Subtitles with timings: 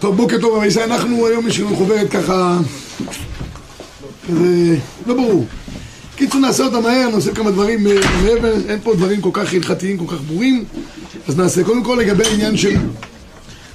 [0.00, 2.58] טוב, בוקר טוב, רבי אנחנו היום יש לנו חוברת ככה,
[4.28, 4.76] כזה,
[5.06, 5.46] לא ברור.
[6.16, 7.92] קיצור נעשה אותה מהר, נעשה כמה דברים אה,
[8.22, 10.64] מעבר, אין פה דברים כל כך הלכתיים, כל כך ברורים,
[11.28, 12.76] אז נעשה קודם כל לגבי העניין של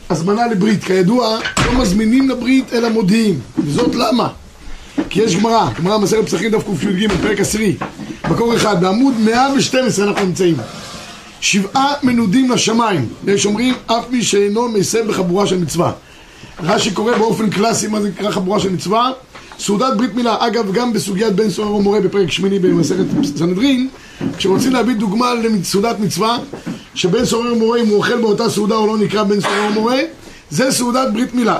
[0.09, 0.83] הזמנה לברית.
[0.83, 4.29] כידוע, לא מזמינים לברית אלא מודיעים, וזאת למה?
[5.09, 7.75] כי יש גמרא, גמרא מסכת פסחים דף קי"ג, פרק עשירי,
[8.29, 10.55] מקור אחד, בעמוד 112 אנחנו נמצאים.
[11.41, 15.91] שבעה מנודים לשמיים, יש אומרים אף מי שאינו מסב בחבורה של מצווה.
[16.63, 19.11] רש"י קורא באופן קלאסי מה זה נקרא חבורה של מצווה?
[19.59, 23.05] סעודת ברית מילה, אגב גם בסוגיית בן סוהר ומורה בפרק שמיני במסכת
[23.37, 23.89] סנהדרין
[24.37, 26.37] כשרוצים להביא דוגמה לסעודת מצווה
[26.95, 29.99] שבן סוהר ומורה אם הוא אוכל באותה סעודה או לא נקרא בן סוהר ומורה
[30.49, 31.59] זה סעודת ברית מילה.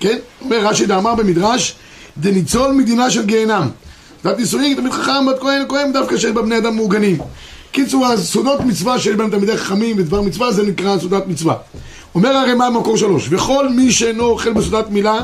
[0.00, 0.18] כן?
[0.40, 1.74] אומר רש"י דאמר במדרש
[2.18, 3.68] דניצול מדינה של גיהנם
[4.22, 7.18] סעודת נישואין תמיד חכם בת כהן כהן דווקא שיש בה בני אדם מעוגנים
[7.72, 11.54] קיצור, הסעודות מצווה שיש בהם תלמידי חכמים ודבר מצווה זה נקרא סעודת מצווה
[12.14, 15.18] אומר הרמ"א במקור שלוש, וכל מי שאינו אוכל בסעודת מילה,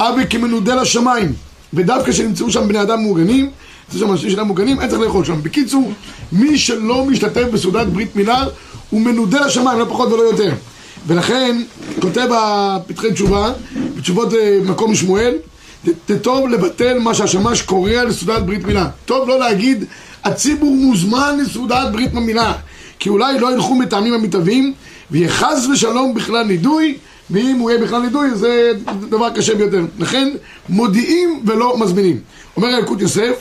[0.00, 1.32] אבי כמנודה לשמיים,
[1.74, 3.50] ודווקא שנמצאו שם בני אדם מאורגנים,
[3.92, 5.42] זה שם אנשים שאינם מאורגנים, אין צריך לאכול שם.
[5.42, 5.92] בקיצור,
[6.32, 8.44] מי שלא משתתף בסעודת ברית מילה,
[8.90, 10.52] הוא מנודה לשמיים, לא פחות ולא יותר.
[11.06, 11.62] ולכן,
[12.00, 13.52] כותב בפתחי תשובה,
[13.96, 14.28] בתשובות
[14.64, 15.34] מקום שמואל,
[16.22, 18.88] טוב לבטל מה שהשמש קורא לסעודת ברית מילה.
[19.04, 19.84] טוב לא להגיד,
[20.24, 22.52] הציבור מוזמן לסעודת ברית מילה,
[22.98, 24.74] כי אולי לא ילכו מטעמים המתהווים,
[25.10, 26.96] ויהיה חס ושלום בכלל נידוי,
[27.30, 28.72] ואם הוא יהיה בכלל נידוי זה
[29.10, 29.84] דבר קשה ביותר.
[29.98, 30.28] לכן
[30.68, 32.18] מודיעים ולא מזמינים.
[32.56, 33.34] אומר ילקוט יוסף,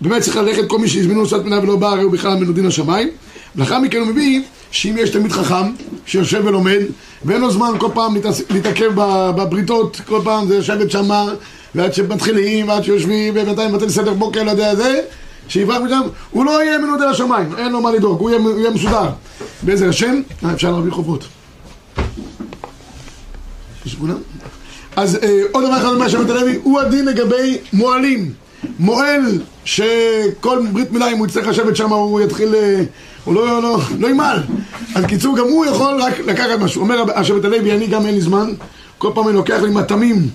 [0.00, 3.08] באמת צריך ללכת כל מי שהזמינו נוסעת מנה ולא בא, הרי הוא בכלל מנודין לשמיים.
[3.56, 5.72] ולאחר מכן הוא מביא שאם יש תלמיד חכם
[6.06, 6.80] שיושב ולומד
[7.24, 8.16] ואין לו זמן כל פעם
[8.50, 8.90] להתעכב
[9.36, 11.24] בבריתות, כל פעם זה לשבת שמה
[11.74, 15.00] ועד שמתחילים ועד שיושבים ובינתיים מתחיל סדר בוקר, לא יודע זה
[15.48, 19.10] שיברח משם, הוא לא יהיה מנודה לשמיים, אין לו מה לדאוג, הוא יהיה, מסודר.
[19.62, 21.24] בעזר השם, אה, אפשר להביא חובות.
[24.96, 28.32] אז אה, עוד דבר אחד אומר שבט הלוי, הוא הדין לגבי מועלים.
[28.78, 32.82] מועל שכל ברית מילה אם הוא יצטרך לשבת שם הוא יתחיל, אה,
[33.24, 34.42] הוא לא, לא, לא ימעל.
[34.94, 36.82] אז קיצור גם הוא יכול רק לקחת משהו.
[36.82, 38.52] אומר השבט הלוי, אני גם אין לי זמן,
[38.98, 40.28] כל פעם אני לוקח לי מטעמים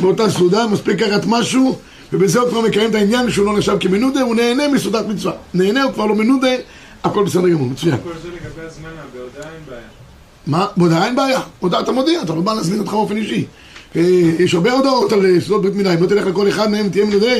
[0.00, 1.78] באותה סעודה, מספיק לקחת משהו
[2.12, 5.32] ובזה הוא כבר מקיים את העניין שהוא לא נחשב כמנודה, הוא נהנה מסעודת מצווה.
[5.54, 6.48] נהנה, הוא כבר לא מנודה,
[7.04, 7.96] הכל בסדר גמור, מצוין.
[8.04, 9.80] כל זה לגבי הזמן, בהודעה אין בעיה.
[10.46, 10.66] מה?
[10.76, 11.40] בהודעה אין בעיה.
[11.60, 13.46] הודעה אתה מודיע, אתה לא בא להזמין אותך באופן אישי.
[13.96, 14.00] אה,
[14.38, 17.04] יש הרבה הודעות על אה, סעודות ברית מילה, אם לא תלך לכל אחד מהם, תהיה
[17.04, 17.32] מנודה,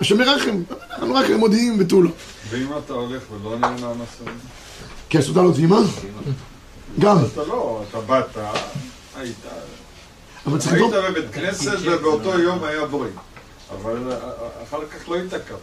[0.00, 0.62] השם ירחם.
[0.90, 2.10] אנחנו רק מודיעים ותו לא.
[2.50, 4.30] ואם אתה הולך ולא נהנה מהסעודה?
[5.08, 5.80] כי הסעודה לא טעימה?
[6.98, 7.16] גם.
[7.32, 8.36] אתה לא, אתה באת,
[9.16, 9.36] היית...
[10.46, 10.92] אבל צריך היית.
[10.92, 13.12] בבית כנסת ובאותו יום היה ברית.
[13.82, 14.16] אבל אה,
[14.62, 15.54] אחר כך לא התעכב.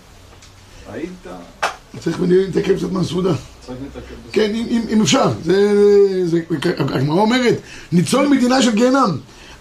[0.91, 1.27] היית,
[1.99, 3.33] צריך להתעכב קצת מהסעודה.
[3.65, 4.15] צריך להתעכב.
[4.23, 4.31] בזה.
[4.31, 5.31] כן, אם, אם, אם אפשר.
[5.43, 6.39] זה, זה,
[6.77, 7.55] הגמרא אומרת,
[7.91, 9.17] ניצול מדינה של גיהנם.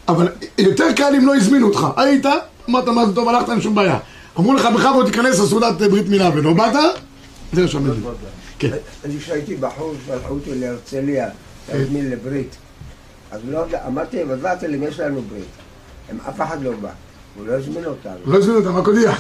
[0.08, 0.28] אבל
[0.58, 1.86] יותר קל אם לא הזמינו אותך.
[1.96, 2.26] היית,
[2.68, 3.98] אמרת מה זה טוב, הלכת, אין שום בעיה.
[4.38, 6.72] אמרו לך בכבוד תיכנס לסעודת ברית מילה ולא באת,
[7.52, 8.00] זה שם את זה.
[8.58, 8.70] כן.
[9.04, 11.28] אני כשהייתי בחור, שלחו אותי להרצליה,
[11.72, 12.56] להזמין לברית.
[13.30, 16.20] אז לא אמרתי, ודעתי להם, יש לנו ברית.
[16.28, 16.90] אף אחד לא בא.
[17.36, 18.12] הוא לא הזמין אותנו.
[18.32, 19.12] לא הזמינו אותם, רק הודיע.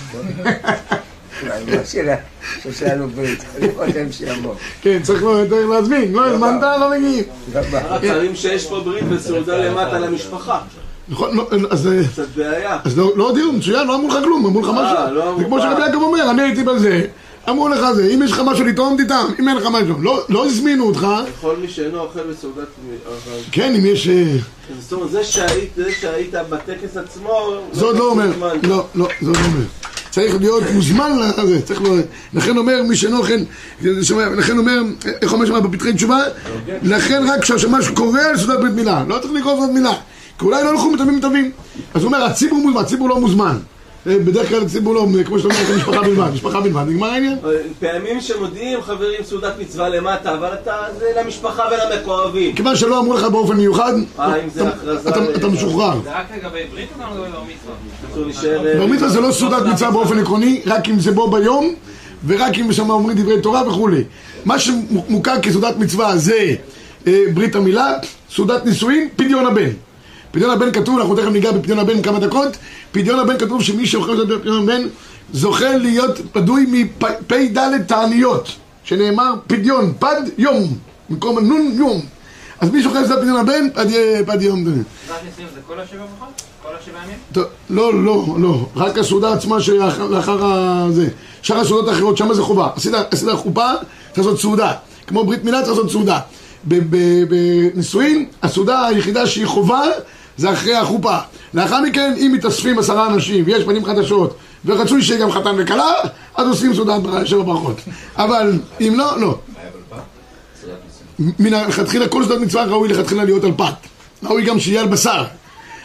[1.42, 3.44] אולי לה- שיש לנו ברית.
[3.58, 4.54] אני קודם שיבוא.
[4.82, 5.42] כן, צריך לא-
[5.74, 6.12] להזמין.
[6.12, 7.24] לא הזמנת, לא מגיעים.
[7.54, 7.80] לא בא.
[7.88, 10.60] רק שרים שיש פה ברית וסעודה למטה למשפחה.
[11.08, 11.86] נכון, לא, אז...
[11.86, 12.78] אה, קצת בעיה.
[12.84, 15.14] אז לא לא הודיעו, מצוין, לא אמרו לך כלום, אמרו לך אה, משהו.
[15.14, 15.60] לא זה כמו.
[15.60, 17.06] שרבי יעקב אומר, אני הייתי בזה,
[17.48, 20.02] אמרו לך זה, אם יש לך משהו לטעום, תטעם, אם אין לך משהו.
[20.02, 21.06] לא- לא הזמינו אותך,
[21.40, 22.66] כל מי שאינו אוכל בסעודת...
[23.08, 24.08] אבל- כן, אם יש...
[24.08, 24.36] אה,
[24.80, 27.54] זאת אומרת, זה שהיית, זה שהיית בטקס עצמו...
[27.72, 28.48] זה עוד לא אומר, מוזמן.
[28.62, 29.64] לא, לא, זה עוד לא אומר.
[30.10, 31.90] צריך להיות מוזמן לזה, צריך לא...
[32.34, 33.34] לכן אומר מי שאינו אוכל,
[34.36, 34.78] לכן אומר,
[35.22, 36.18] איך אומר שם בפתחי תשובה?
[36.82, 39.92] לכן רק כשהשמש קורא על סעודת ברית מילה, לא צריך לקרוא סעודת מילה,
[40.38, 41.50] כי אולי לא ילכו מטעמים מטעמים.
[41.94, 43.56] אז הוא אומר, הציבור מוזמן, הציבור לא מוזמן.
[44.06, 47.38] אה, בדרך כלל הציבור לא, כמו שאתה אומר, משפחה בלבד, משפחה בלבד, נגמר העניין?
[47.80, 52.54] פעמים שמודיעים חברים סעודת מצווה למטה, אבל אתה, זה למשפחה ולמקורבים.
[52.56, 54.34] כיוון שלא אמרו לך באופן מיוחד, אה,
[55.36, 56.00] אתה- משוחרר.
[56.04, 57.42] זה רק לגבי ברית או גם לגבי בר
[58.28, 58.72] מצווה?
[58.72, 61.74] אה, בר מצווה זה לא סעודת מצווה באופן עקרוני, רק אם זה בו ביום,
[62.26, 64.04] ורק אם שם אומרים דברי תורה וכולי.
[64.44, 66.54] מה שמוכר כסעודת מצווה זה
[67.06, 67.92] אה, ברית המילה,
[68.34, 69.70] סעודת נישואין, פדיון הבן.
[70.30, 72.56] פדיון הבן כתוב, אנחנו תכף ניגע בפדיון הבן כמה דקות,
[72.92, 74.82] פדיון הבן כתוב שמי שאוכל את פדיון הבן
[75.32, 78.48] זוכה להיות פדוי מפ"ד תעניות,
[78.84, 80.78] שנאמר פדיון, פד יום,
[81.10, 82.00] במקום נון יום.
[82.60, 83.68] אז מי שאוכל את פדיון הבן,
[84.26, 84.64] פד, יום.
[84.64, 86.42] סעודת נישואים זה כל השבע ברכות?
[86.62, 87.46] כל השבע ימים?
[87.70, 91.08] לא, לא, לא, רק הסעודה עצמה שלאחר הזה.
[91.42, 92.68] שאר הסעודות האחרות, שם זה חובה.
[92.76, 92.92] עשית,
[93.34, 93.70] חופה,
[94.12, 94.72] צריך לעשות סעודה.
[95.06, 96.20] כמו ברית מילה, צריך לעשות סעודה.
[96.64, 99.82] בנישואין, הסעודה היחידה שהיא חובה,
[100.40, 101.18] זה אחרי החופה.
[101.54, 105.92] לאחר מכן, אם מתאספים עשרה אנשים ויש פנים חדשות ורצוי שיהיה גם חתן וכלה,
[106.36, 107.76] אז עושים סעודת שבע ברכות.
[108.16, 109.38] אבל אם לא, לא.
[111.18, 113.74] מן הלכתחילה כל סעודת מצווה ראוי לכתחילה להיות על פת.
[114.22, 115.24] ראוי גם שיהיה על בשר.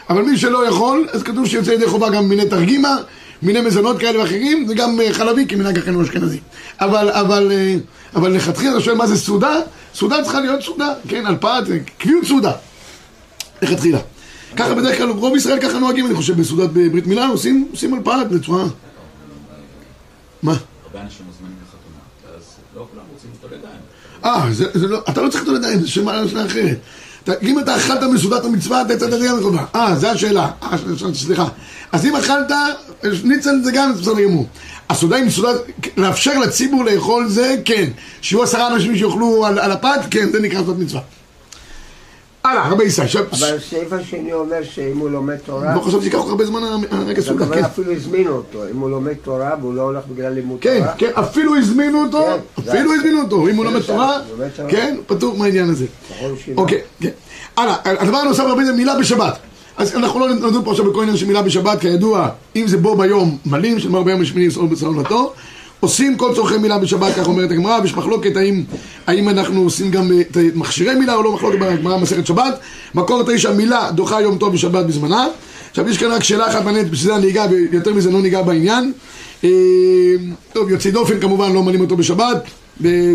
[0.10, 2.96] אבל מי שלא יכול, אז כתוב שיוצא ידי חובה גם מיני תרגימה,
[3.42, 6.40] מיני מזונות כאלה ואחרים, וגם אה, חלבי כמנהג אחינו האשכנזי.
[6.80, 7.76] אבל, אבל, אה,
[8.16, 9.56] אבל לכתחילה אתה שואל מה זה סעודה?
[9.96, 12.52] סעודה צריכה להיות סעודה, כן, על פת, אה, קביעות סעודה.
[13.62, 14.00] לכתחילה.
[14.58, 18.00] ככה בדרך כלל, רוב ישראל ככה נוהגים, אני חושב, בסעודת בברית מילה, עושים, עושים על
[18.04, 18.66] פת בצורה...
[20.44, 20.52] מה?
[20.52, 22.44] הרבה אנשים מוזמנים לחתונה, אז
[22.76, 23.82] לא כולם רוצים ליטול ידיים.
[24.26, 26.78] אה, זה, זה לא, אתה לא צריך את הידיים, זה שאלה אחרת.
[27.42, 29.66] אם אתה אכלת מסעודת המצווה, אתה יצאת ידיים מחובה.
[29.76, 30.52] אה, זו השאלה.
[30.64, 30.78] אה,
[31.14, 31.48] סליחה.
[31.92, 32.52] אז אם אכלת,
[33.24, 34.48] ניצל זה גם בסדר גמור.
[34.90, 35.50] הסעודה היא מסעודה,
[35.98, 37.90] לאפשר לציבור לאכול זה, כן.
[38.22, 41.02] שיהיו עשרה אנשים שיאכלו על הפת, כן, זה נקרא סעודת מצווה.
[42.46, 43.08] הלאה, רבי ישראל.
[43.32, 46.62] אבל הסעיף השני אומר שאם הוא לומד תורה, לא חשבתי שייקח כל כך הרבה זמן
[46.92, 47.64] הרגע סעודה, כן.
[47.64, 51.12] אפילו הזמינו אותו, אם הוא לומד תורה והוא לא הולך בגלל לימוד כן, תורה, כן,
[51.14, 54.20] אפילו הזמינו אותו, כן, אפילו הזמינו אותו, אם הוא לומד תורה.
[54.68, 55.86] כן, פטור מהעניין הזה.
[56.34, 56.62] ישיבה.
[56.62, 57.10] אוקיי, כן.
[57.58, 59.38] הלאה, הדבר הנוסף הרבה זה מילה בשבת.
[59.78, 62.96] אז אנחנו לא נדון פה עכשיו בכל עניין של מילה בשבת, כידוע, אם זה בו
[62.98, 65.34] ביום מלאים, שנאמר ביום השמיני יסעור בסעונתו,
[65.80, 68.64] עושים כל צורכי מילה בשבת, כך אומרת הגמרא, ויש מחלוקת האם,
[69.08, 72.60] האם אנחנו עושים גם אה, את מכשירי מילה או לא מחלוקת בגמרא במסכת שבת.
[72.96, 75.28] מקור תשע מילה דוחה יום טוב בשבת בזמנה.
[75.72, 78.42] עכשיו יש כאן רק שאלה אחת מעניינת, בשביל זה אני אגע, ויותר מזה לא ניגע
[78.42, 78.92] בעניין.
[79.44, 79.50] אה,
[80.54, 82.44] טוב, יוצאי דופן כמובן לא מעלים אותו בשבת,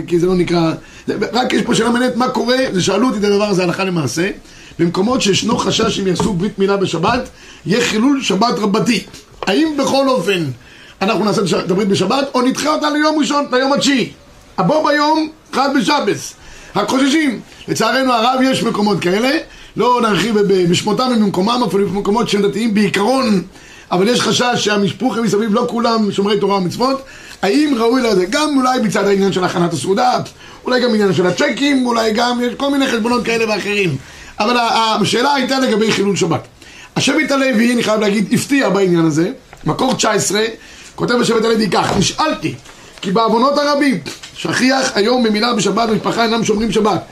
[0.07, 0.73] כי זה לא נקרא...
[1.07, 3.85] זה- רק יש פה שאלה מעניינת מה קורה, זה שאלו אותי את הדבר הזה הלכה
[3.85, 4.31] למעשה.
[4.79, 7.29] במקומות שישנו חשש אם יעשו ברית מילה בשבת,
[7.67, 9.03] יהיה חילול שבת רבתי.
[9.47, 10.45] האם בכל אופן
[11.02, 14.12] אנחנו נעשה הש- את הברית בשבת, או נדחה אותה ליום ראשון, ליום התשיעי?
[14.58, 16.35] הבוא ביום, חד בשבס.
[16.76, 17.41] רק חוששים.
[17.69, 19.31] לצערנו הרב יש מקומות כאלה,
[19.76, 23.43] לא נרחיב בשמותם ובמקומם, אפילו במקומות שהם דתיים בעיקרון,
[23.91, 27.02] אבל יש חשש שהמשפוחים מסביב לא כולם שומרי תורה ומצוות.
[27.43, 28.25] האם ראוי לזה?
[28.31, 30.19] גם אולי מצד העניין של הכנת הסעודה,
[30.64, 33.97] אולי גם עניין של הצ'קים, אולי גם יש כל מיני חשבונות כאלה ואחרים.
[34.41, 34.56] אבל
[35.02, 36.41] השאלה הייתה לגבי חילול שבת.
[36.97, 39.31] השבט הלוי, אני חייב להגיד, הפתיע בעניין הזה.
[39.64, 40.41] מקור 19,
[41.00, 42.55] כותב השבט הלוי כך, נשאלתי,
[43.00, 43.99] כי בעוונות הרבים,
[44.35, 47.02] שכיח היום במילה בשבת ומשפחה אינם שומרים שבת,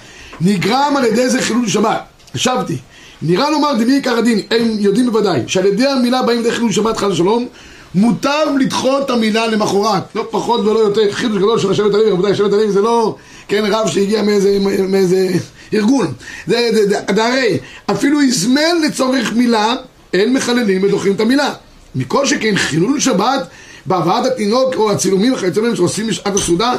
[0.40, 1.98] נגרם על ידי זה חילול שבת.
[2.34, 2.76] השבתי,
[3.22, 6.96] נראה לומר דבי עיקר הדין, הם יודעים בוודאי, שעל ידי המילה באים לידי חילול שבת
[6.96, 7.48] חס ושלום,
[7.94, 12.32] מוטב לדחות את המילה למחרת, לא פחות ולא יותר, חידוש גדול של השבט הלוי, רבותיי,
[12.32, 13.16] השבט הלוי זה לא,
[13.48, 14.58] כן, רב שהגיע מאיזה,
[14.88, 15.28] מאיזה
[15.74, 16.12] ארגון,
[16.46, 17.58] זה, זה, זה, זה הרי,
[17.90, 19.74] אפילו הזמן לצורך מילה,
[20.14, 21.52] אין מחללים ודוחים את המילה.
[21.94, 23.48] מכל שכן חילול שבת,
[23.88, 26.74] בהבאת התינוק או הצילומים וכיוצא בהם שעושים בשעת הסעודה,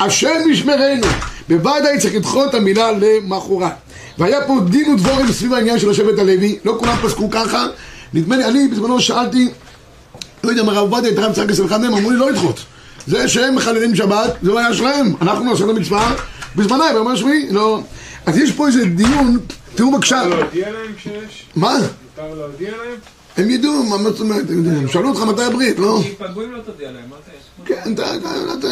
[0.00, 1.06] השם ישמרנו.
[1.48, 3.72] בוודאי צריך לדחות את המילה למחרת.
[4.18, 7.66] והיה פה דין ודבורים סביב העניין של השבט הלוי, לא כולם פסקו ככה.
[8.14, 9.48] נדמה לי, אני בזמנו שאלתי,
[10.44, 12.60] לא יודע מה הרב עובדיה, את הרב צחק אצל אחד מהם, אמרו לי לא לדחות.
[13.06, 15.14] זה שהם מחללים שבת, זה בעיה שלהם.
[15.22, 16.14] אנחנו נעשה את המצווה
[16.56, 17.80] בזמנה, ביום השביעי, לא.
[18.26, 19.38] אז יש פה איזה דיון,
[19.74, 21.44] תראו בבקשה, מותר להודיע להם כשיש?
[21.56, 21.78] מה?
[21.78, 23.13] מותר להודיע להם?
[23.36, 26.00] הם ידעו, מה מה זאת אומרת, הם יודעים, שאלו אותך מתי הברית, לא?
[26.36, 27.32] אם לא תודיע להם, מה זה?
[27.64, 28.28] כן, אתה, אתה,
[28.58, 28.68] אתה,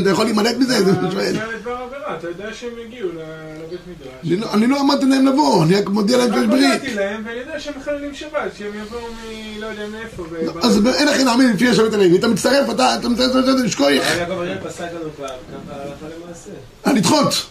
[0.00, 1.32] אתה יכול להימלט מזה, זה אתה שואל.
[1.32, 3.18] מצא לדבר עבירה, אתה יודע שהם יגיעו ל-
[3.66, 4.12] לבית מדרש.
[4.24, 6.64] אני לא- אני לא אמרתי להם לבוא, אני רק מודיע להם שיש ברית.
[6.72, 9.60] הודעתי להם, ואני יודע שהם מחללים שבת, שהם יבואו מ...
[9.60, 10.22] לא יודע מאיפה.
[10.30, 14.16] ו- אז אין לכם להאמין לפי השבט הלוי, אתה מצטרף, אתה אתה מצטרף לזה לשכוייך,
[14.18, 16.50] יעקב אריאל פסק לנו פעם, ככה הלכה למעשה.
[16.86, 17.46] אה, לדחות.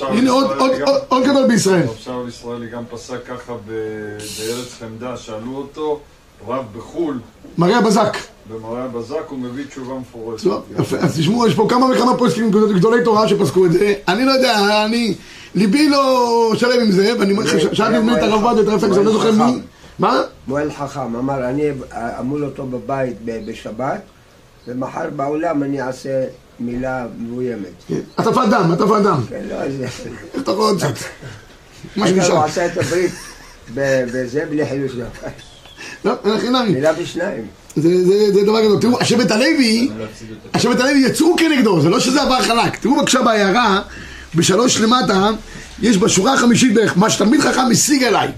[0.00, 0.30] הנה
[1.08, 1.82] עוד- גדול בישראל.
[1.82, 6.00] רב שאול ישראלי גם פסק ככה בארץ חמדה, שאלו אותו,
[6.48, 7.20] רב בחו"ל,
[7.58, 8.16] מריה בזק.
[8.50, 10.44] במראה בזק, הוא מביא תשובה מפורשת.
[10.44, 13.94] טוב, יפה, אז תשמעו, יש פה כמה וכמה פוסקים גדולי תורה שפסקו את זה.
[14.08, 15.14] אני לא יודע, אני...
[15.54, 19.04] ליבי לא שלם עם זה, ואני אומר לך, שאלתי את הרב עובדיה, את הרב אני
[19.04, 19.60] לא זוכר מי.
[19.98, 20.22] מה?
[20.48, 21.62] מועל חכם אמר, אני
[22.20, 24.00] אמול אותו בבית בשבת,
[24.68, 26.24] ומחר בעולם אני אעשה
[26.60, 27.68] מילה מבוימת.
[27.88, 29.20] כן, הטפת דם, הטפת דם.
[29.28, 29.84] כן, לא, זה...
[30.34, 30.82] איך אתה יכול עוד?
[31.96, 32.32] מה שנשאר.
[32.32, 33.12] הוא עשה את הברית
[33.74, 35.04] בזה בלי חילוש דבר.
[36.04, 36.70] לא, אין לך חינמי.
[36.70, 37.46] מילה בשניים.
[37.76, 38.80] זה, זה, זה דבר גדול.
[38.80, 39.90] תראו, השבט הלוי,
[40.54, 42.76] השבט הלוי יצאו כנגדו, זה לא שזה עבר חלק.
[42.76, 43.80] תראו בבקשה בהערה,
[44.34, 45.30] בשלוש למטה,
[45.82, 48.28] יש בשורה החמישית בערך, מה שתלמיד חכם השיג אליי.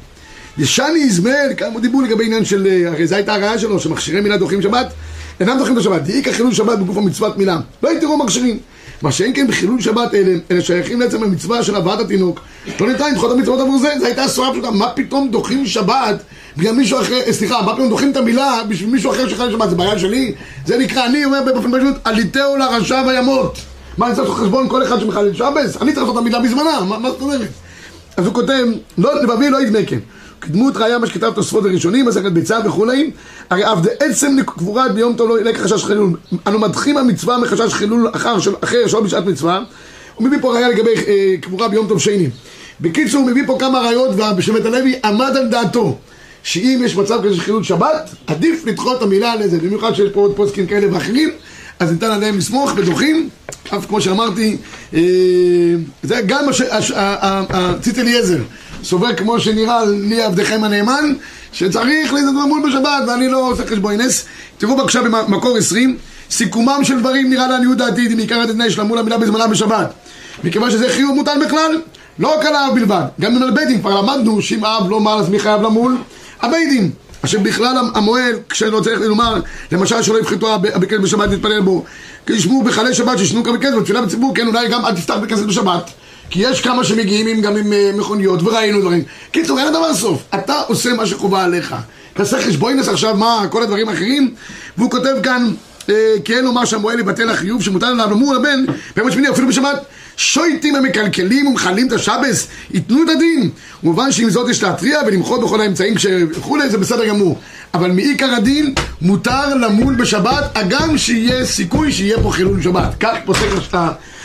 [0.59, 4.37] ישני איזמל, כמה דיברו לגבי עניין של, אה, הרי זו הייתה הראיה שלו, שמכשירי מילה
[4.37, 4.87] דוחים שבת,
[5.41, 8.59] אינם דוחים את השבת, דאיכא חילול שבת בגוף המצוות מילה, לא יתראו מכשירים.
[9.03, 12.41] מה שאין כן בחילול שבת אלה, אלה שייכים לעצם המצווה של הבאת התינוק.
[12.81, 16.23] לא ניתן לדחות המצוות עבור זה, זו הייתה הסורה פשוטה, מה פתאום דוחים שבת
[16.57, 19.71] בגלל מישהו אחר, אה, סליחה, מה פתאום דוחים את המילה בשביל מישהו אחר שחלל שבת,
[19.71, 20.35] זה בעיה שלי?
[20.67, 23.59] זה נקרא, אני אומר באופן פשוט, עליתהו לרשע וימות.
[23.99, 25.77] מה, אני צריך לעשות חשבון כל אחד שמחלל שבס?
[25.83, 27.49] אני צריך לעשות את המילה בזמנה, מה זאת אומרת?
[28.17, 28.67] אז הוא כותב,
[28.99, 29.99] לא, לבבי לא ידמה כן.
[30.41, 33.11] כדמות ראיה מה שכתב תוספות הראשונים, מסכת ביצה וכולי,
[33.51, 36.11] הרי אף דעצם קבורה ביום טוב לא ילך חשש חילול.
[36.47, 39.63] אנו מדחים המצווה מחשש חילול אחר, של- אחר שלא בשעת מצווה.
[40.15, 42.29] הוא מביא פה ראיה לגבי אה, קבורה ביום טוב שני.
[42.81, 45.99] בקיצור, הוא מביא פה כמה ראיות, ושבט הלוי עמד על דעתו.
[46.43, 50.11] שאם יש מצב כזה של חילול שבת, עדיף לדחות את המילה על זה, במיוחד שיש
[50.13, 51.31] פה עוד פוסקים כאלה ואחרים,
[51.79, 53.29] אז ניתן עליהם לסמוך ודוחים,
[53.77, 54.57] אף כמו שאמרתי,
[54.95, 55.01] אה,
[56.03, 58.39] זה גם הש- הש- הציץ אליעזר,
[58.87, 61.13] סובר כמו שנראה לי עבדכם הנאמן,
[61.53, 64.25] שצריך להתנדב מול בשבת, ואני לא עושה חשבון נס.
[64.59, 65.97] תראו בבקשה במקור 20,
[66.31, 69.93] סיכומם של דברים נראה לעניות דעתי, מעיקר הדתנאי שלמו למילה בזמנה בשבת.
[70.45, 71.81] מכיוון שזה חיוב מוטל בכלל,
[72.19, 75.19] לא רק על האב בלבד, גם על בית דין, כבר למדנו שאם האב לא מר
[75.21, 75.97] אז מי חייב למול?
[76.43, 76.91] הבית דין.
[77.25, 79.41] אשר בכלל המוהל, כשלא צריך לומר,
[79.73, 81.85] למשל שלא יפחתו הבקר בשבת להתפלל בו,
[82.27, 85.43] כי ישמעו בחלי שבת שישנו כמה כסף, בתפילה בציבור, כן, אולי גם אל תפתח בכסף
[85.43, 85.91] בשבת.
[86.31, 89.03] כי יש כמה שמגיעים עם, גם עם אה, מכוניות, וראינו דברים.
[89.31, 90.23] קיצור, אין לדבר סוף.
[90.35, 91.75] אתה עושה מה שחובה עליך.
[92.15, 94.35] תעשה חשבוינס עכשיו, מה, כל הדברים האחרים?
[94.79, 95.51] והוא כותב כאן,
[95.89, 98.65] אה, כי אין לומר שהמועל יבטל החיוב שמוטל עליו אמור לבן,
[98.97, 99.85] ביום השמיני אפילו בשבת.
[100.17, 103.51] שויטים המקלקלים ומכלים את השבס, ייתנו את הדין.
[103.81, 105.95] כמובן שעם זאת יש להתריע ולמחות בכל האמצעים
[106.31, 107.39] וכולי, זה בסדר גמור.
[107.75, 112.95] אבל מעיקר הדין, מותר למול בשבת, הגם שיהיה סיכוי שיהיה פה חילול שבת.
[113.01, 113.69] כך פוסק הש-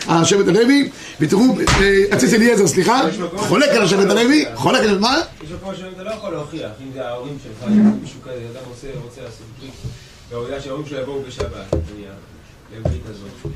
[0.07, 0.89] השבט הלוי,
[1.19, 3.01] ותראו, אה, הציץ אליעזר, סליחה,
[3.35, 5.21] חולק על השבט הלוי, חולק על מה?
[5.43, 7.69] יש מקום שאתה לא יכול להוכיח, אם זה ההורים שלך,
[8.01, 8.61] מישהו כזה, אדם
[9.03, 9.73] רוצה לעשות ברית,
[10.29, 11.51] והוא יודע שההורים שלו יבואו בשבת,
[12.77, 13.51] לברית הזאת.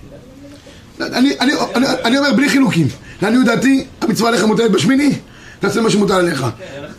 [0.99, 2.87] אני, אני, אני, אני אומר בלי חילוקים.
[3.21, 5.11] לעניות דעתי, המצווה עליך מוטלת בשמיני,
[5.59, 6.45] תעשה מה שמוטל עליך.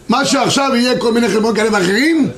[0.09, 2.31] מה שעכשיו יהיה כל מיני חברות כאלה ואחרים,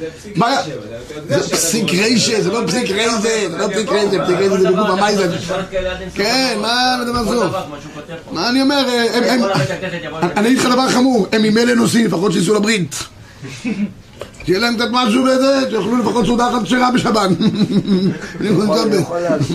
[1.29, 4.71] זה פסיק אתה ריישה, זה לא פסיק רייזה, זה לא פסיק רייזה, פסיק רייזה זה
[4.71, 5.37] בגוף המים זה...
[6.15, 7.55] כן, מה לדבר סוף?
[8.33, 9.35] מה אני אומר, אה,
[10.37, 12.95] אני אגיד לך דבר חמור, הם ממילא נוסעים, לפחות שייסעו לברית.
[14.49, 17.31] שיהיה להם קצת משהו בזה, שיאכלו לפחות סעודה אחת כשרה בשבת.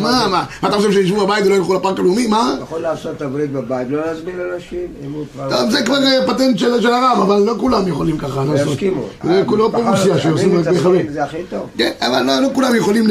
[0.01, 2.27] מה, מה, אתה חושב שישבו בבית ולא ילכו לפארק הלאומי?
[2.27, 2.55] מה?
[2.63, 5.49] יכול לעשות הברית בבית, לא להסביר לאנשים, אם הוא כבר...
[5.49, 8.67] טוב, זה כבר אה, פטנט של הרב, אבל לא כולם יכולים ככה לעשות.
[8.73, 9.05] יסכימו.
[9.23, 10.89] זה כולו פה המשפחה- רוסיה שעושים רק בחבר.
[10.91, 11.69] מתעסק עם זה הכי טוב.
[11.77, 13.07] כן, אבל לא, לא כולם יכולים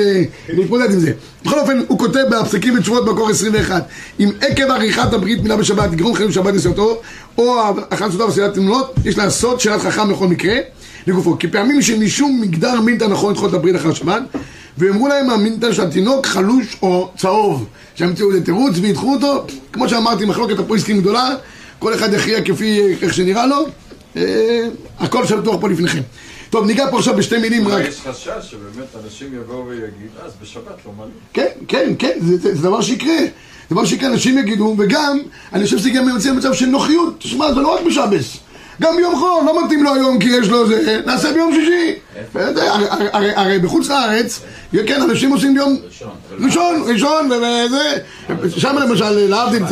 [0.49, 1.13] להתמודד עם זה.
[1.45, 3.85] בכל אופן, הוא כותב בפסקים ותשובות מקור 21,
[4.21, 7.01] אם עקב עריכת הברית מילה בשבת יגרום חילול שבת נסיעתו,
[7.39, 7.61] או
[7.91, 10.55] הכנת סעודה וסעודת תמונות, יש לעשות שאלת חכם בכל מקרה,
[11.07, 11.39] לגופו.
[11.39, 14.23] כי פעמים שמשום מגדר מינטה נכון לדחות את הברית אחר שבת,
[14.79, 20.59] ואמרו להם המינטה שהתינוק חלוש או צהוב, שימצאו איזה תירוץ וידחו אותו, כמו שאמרתי, מחלוקת
[20.59, 21.29] הפויסקים גדולה,
[21.79, 23.67] כל אחד יכריע כפי אה, איך שנראה לו,
[24.17, 24.69] אה,
[24.99, 26.01] הכל שבטוח פה לפניכם.
[26.51, 27.85] טוב, ניגע פה עכשיו בשתי מילים רק.
[27.89, 31.15] יש חשש שבאמת אנשים יבואו ויגידו, אז בשבת לא מעלים.
[31.33, 33.19] כן, כן, כן, זה, זה, זה דבר שיקרה.
[33.19, 35.19] זה דבר שיקרה, אנשים יגידו, וגם,
[35.53, 37.19] אני חושב שזה גם יוצא מצב של נוחיות.
[37.19, 38.37] תשמע, זה לא רק בשבס.
[38.83, 41.95] גם ביום חול, לא מתאים לו היום כי יש לו זה, נעשה ביום שישי.
[43.13, 44.41] הרי, בחוץ לארץ,
[44.87, 45.77] כן, אנשים עושים ביום
[46.41, 47.97] ראשון, ראשון, וזה,
[48.61, 49.63] שם למשל, להבדיל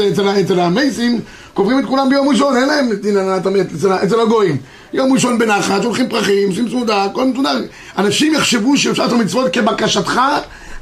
[0.44, 1.20] אצל- המייסים,
[1.54, 4.56] קוברים את כולם ביום ראשון, אין להם דין הנהלת המת אצל, אצל הגויים.
[4.92, 7.60] יום ראשון בנחת, שולחים פרחים, עושים סעודה, הכל מסודר.
[7.98, 10.20] אנשים יחשבו שאפשר לעשות מצוות כבקשתך,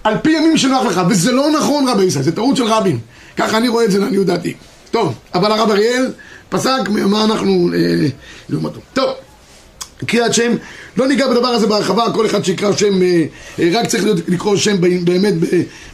[0.04, 2.98] על פי ימים שנוח לך, וזה לא נכון רבי ישראל, זה טעות של רבין.
[3.36, 4.54] ככה אני רואה את זה לעניות דעתי.
[4.90, 6.10] טוב, אבל הרב אריאל
[6.48, 8.06] פסק מה אנחנו אה,
[8.48, 8.80] לעומתו.
[8.92, 9.10] טוב.
[10.06, 10.52] קריאת שם,
[10.96, 13.24] לא ניגע בדבר הזה בהרחבה, כל אחד שיקרא שם, אה,
[13.58, 15.34] אה, רק צריך להיות, לקרוא שם באמת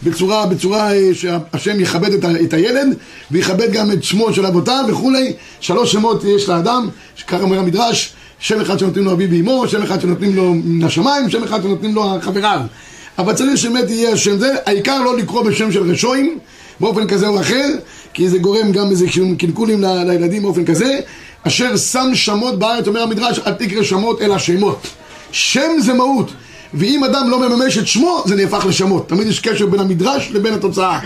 [0.02, 2.96] בצורה, בצורה אה, שהשם יכבד את, ה- את הילד
[3.30, 5.32] ויכבד גם את שמו של אבותיו וכולי.
[5.60, 6.88] שלוש שמות יש לאדם,
[7.26, 11.30] ככה אומר המדרש, שם אחד שנותנים לו אביו ואמו, שם אחד שנותנים לו מן השמיים,
[11.30, 12.60] שם אחד שנותנים לו חבריו.
[13.18, 16.38] אבל צריך שבאמת יהיה השם זה, העיקר לא לקרוא בשם של רשועים
[16.80, 17.68] באופן כזה או אחר,
[18.14, 19.06] כי זה גורם גם איזה
[19.38, 20.98] קלקולים לילדים באופן כזה.
[21.42, 24.86] אשר שם שמות בארץ, אומר המדרש, אל תקרא שמות אלא שמות.
[25.32, 26.32] שם זה מהות,
[26.74, 29.08] ואם אדם לא מממש את שמו, זה נהפך לשמות.
[29.08, 31.00] תמיד יש קשר בין המדרש לבין התוצאה.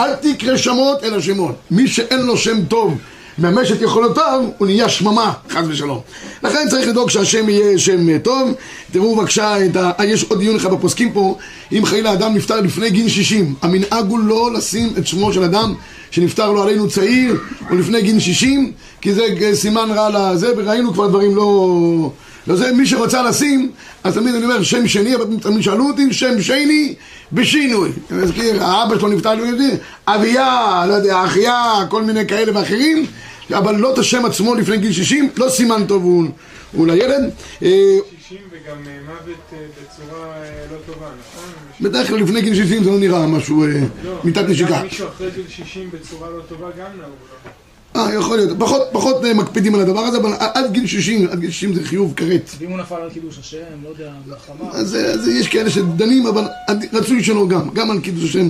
[0.00, 1.54] אל תקרא שמות אלא שמות.
[1.70, 2.98] מי שאין לו שם טוב,
[3.38, 6.00] מממש את יכולותיו, הוא נהיה שממה, חס ושלום.
[6.42, 8.52] לכן צריך לדאוג שהשם יהיה שם אה, טוב.
[8.92, 9.90] תראו בבקשה, את ה...
[10.00, 11.36] אה, יש עוד דיון אחד בפוסקים פה,
[11.72, 15.74] אם חלילה אדם נפטר לפני גיל 60, המנהג הוא לא לשים את שמו של אדם
[16.10, 17.36] שנפטר לו עלינו צעיר,
[17.70, 22.10] או לפני גיל 60, כי זה אה, סימן רע לזה, וראינו כבר דברים לא...
[22.46, 23.70] לא זה, מי שרוצה לשים,
[24.04, 26.94] אז תמיד אני אומר שם שני, אבל תמיד שאלו אותי, שם שני
[27.32, 27.90] בשינוי.
[28.10, 29.64] אני מזכיר, האבא שלו נפטר, יודע,
[30.06, 33.06] אביה, לא יודע, אחיה, כל מיני כאלה ואחרים,
[33.52, 36.24] אבל לא את השם עצמו לפני גיל 60, לא סימן טוב הוא,
[36.72, 37.30] הוא לילד.
[38.32, 41.50] אה, 60 וגם אה, מוות אה, בצורה אה, לא טובה, נכון?
[41.80, 43.66] בדרך כלל לפני גיל 60 זה לא נראה משהו,
[44.04, 44.82] לא, מיטת גם נשיקה.
[44.82, 47.14] מישהו אחרי גיל 60 בצורה לא טובה גם נהוג,
[47.94, 48.00] לא?
[48.00, 48.58] אה, יכול להיות.
[48.58, 52.12] פחות, פחות מקפידים על הדבר הזה, אבל עד גיל 60, עד גיל 60 זה חיוב
[52.16, 52.50] כרת.
[52.58, 54.70] ואם הוא נפל על קידוש השם, לא יודע, מלחמה.
[54.72, 56.44] אז, אז יש כאלה שדנים, אבל
[56.92, 58.48] רצוי שלא גם, גם על קידוש השם.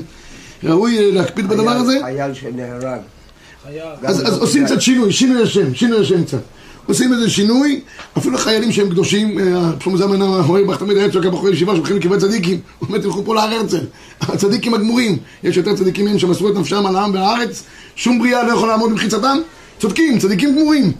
[0.65, 1.99] ראוי להקפיד בדבר הזה.
[2.03, 3.01] חייל שנהרג.
[3.65, 4.65] אז, גם אז לא עושים.
[4.67, 6.41] קצת שינוי, שינוי השם, שינוי השם קצת.
[6.87, 7.81] עושים איזה שינוי,
[8.19, 12.19] אפילו חיילים שהם קדושים, אה, שלמה זלמן אוהב תמיד היה צועק בחורי ישיבה שהולכים לקברי
[12.19, 13.85] צדיקים, הוא אומר תלכו פה להר הרצל,
[14.21, 17.63] הצדיקים הגמורים, יש יותר צדיקים מהם שמסרו את נפשם על העם והארץ,
[17.97, 19.39] שום בריאה לא יכולה לעמוד במחיצתם,
[19.79, 20.93] צודקים, צדיקים גמורים.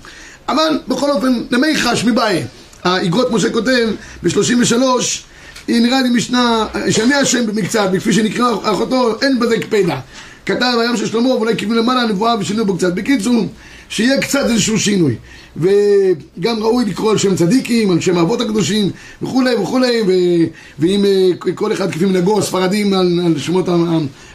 [0.49, 2.47] אבל בכל אופן, למי חש מבעיה.
[2.85, 3.89] האגרות משה כותב
[4.23, 4.75] ב-33,
[5.71, 10.01] היא נראה לי משנה, שאני השם במקצת, וכפי שנקרא אחותו, אין בזה קפידה.
[10.47, 12.95] כתב הים של שלמה, ואולי כיוון למעלה הנבואה ושינו בו קצת.
[12.95, 13.47] בקיצור,
[13.89, 15.17] שיהיה קצת איזשהו שינוי.
[15.57, 18.91] וגם ראוי לקרוא על שם צדיקים, על שם האבות הקדושים,
[19.23, 20.11] וכולי וכולי, ו...
[20.79, 23.69] ואם אה, כל אחד כפי מנהגו, הספרדים על, על שמות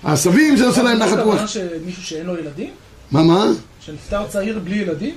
[0.03, 1.47] העשבים, זה עושה להם נחת רוח.
[1.47, 2.69] שמישהו שאין לו ילדים?
[3.11, 3.51] מה, מה?
[3.85, 5.15] שנפטר צעיר בלי ילדים?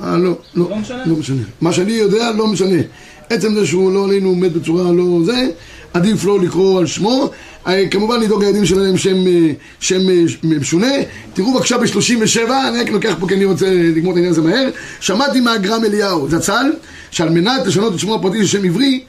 [0.00, 1.02] אה, לא, לא, לא משנה?
[1.06, 1.42] לא משנה.
[1.60, 2.82] מה שאני יודע, לא משנה.
[3.30, 5.48] עצם זה שהוא לא עלינו, מת בצורה לא זה,
[5.94, 7.30] עדיף לא לקרוא על שמו.
[7.66, 10.92] אה, כמובן לדאוג לילדים שלהם שם, אה, שם אה, משונה.
[11.34, 14.68] תראו בבקשה ב-37, אני רק לוקח פה כי אני רוצה לגמור את העניין הזה מהר.
[15.00, 16.72] שמעתי מהגרם אליהו זצ"ל,
[17.10, 19.00] שעל מנת לשנות את שמו הפרטי לשם עברי,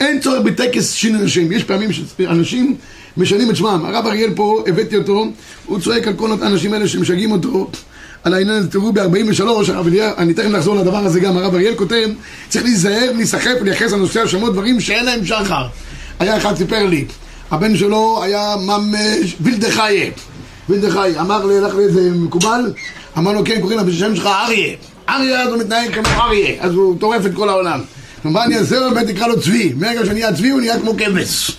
[0.00, 1.52] אין צורך בטקס שינוי השם.
[1.52, 2.76] יש פעמים שאנשים
[3.16, 3.84] משנים את שמם.
[3.84, 5.26] הרב אריאל פה, הבאתי אותו,
[5.66, 7.70] הוא צועק על כל האנשים האלה שמשגעים אותו.
[8.24, 11.74] על העניין הזה, תראו ב-43, הרב אליהו, אני תכף נחזור לדבר הזה גם, הרב אריאל
[11.74, 12.08] כותב,
[12.48, 15.66] צריך להיזהר, להיסחף ולייחס לנושא השמות דברים שאין להם שחר.
[16.18, 17.04] היה אחד סיפר לי,
[17.50, 20.10] הבן שלו היה ממש וילדחיה,
[20.68, 22.72] וילדחיה, אמר לי, הלך לאיזה מקובל,
[23.18, 24.74] אמר לו, כן, קוראים לשם שלך אריה,
[25.08, 27.80] אריה אז הוא מתנהג כמו אריה, אז הוא טורף את כל העולם.
[28.24, 28.90] מה אני אעשה לו?
[28.90, 31.56] באמת תקרא לו צבי, מרגע שנהיה צבי הוא נהיה כמו כבש.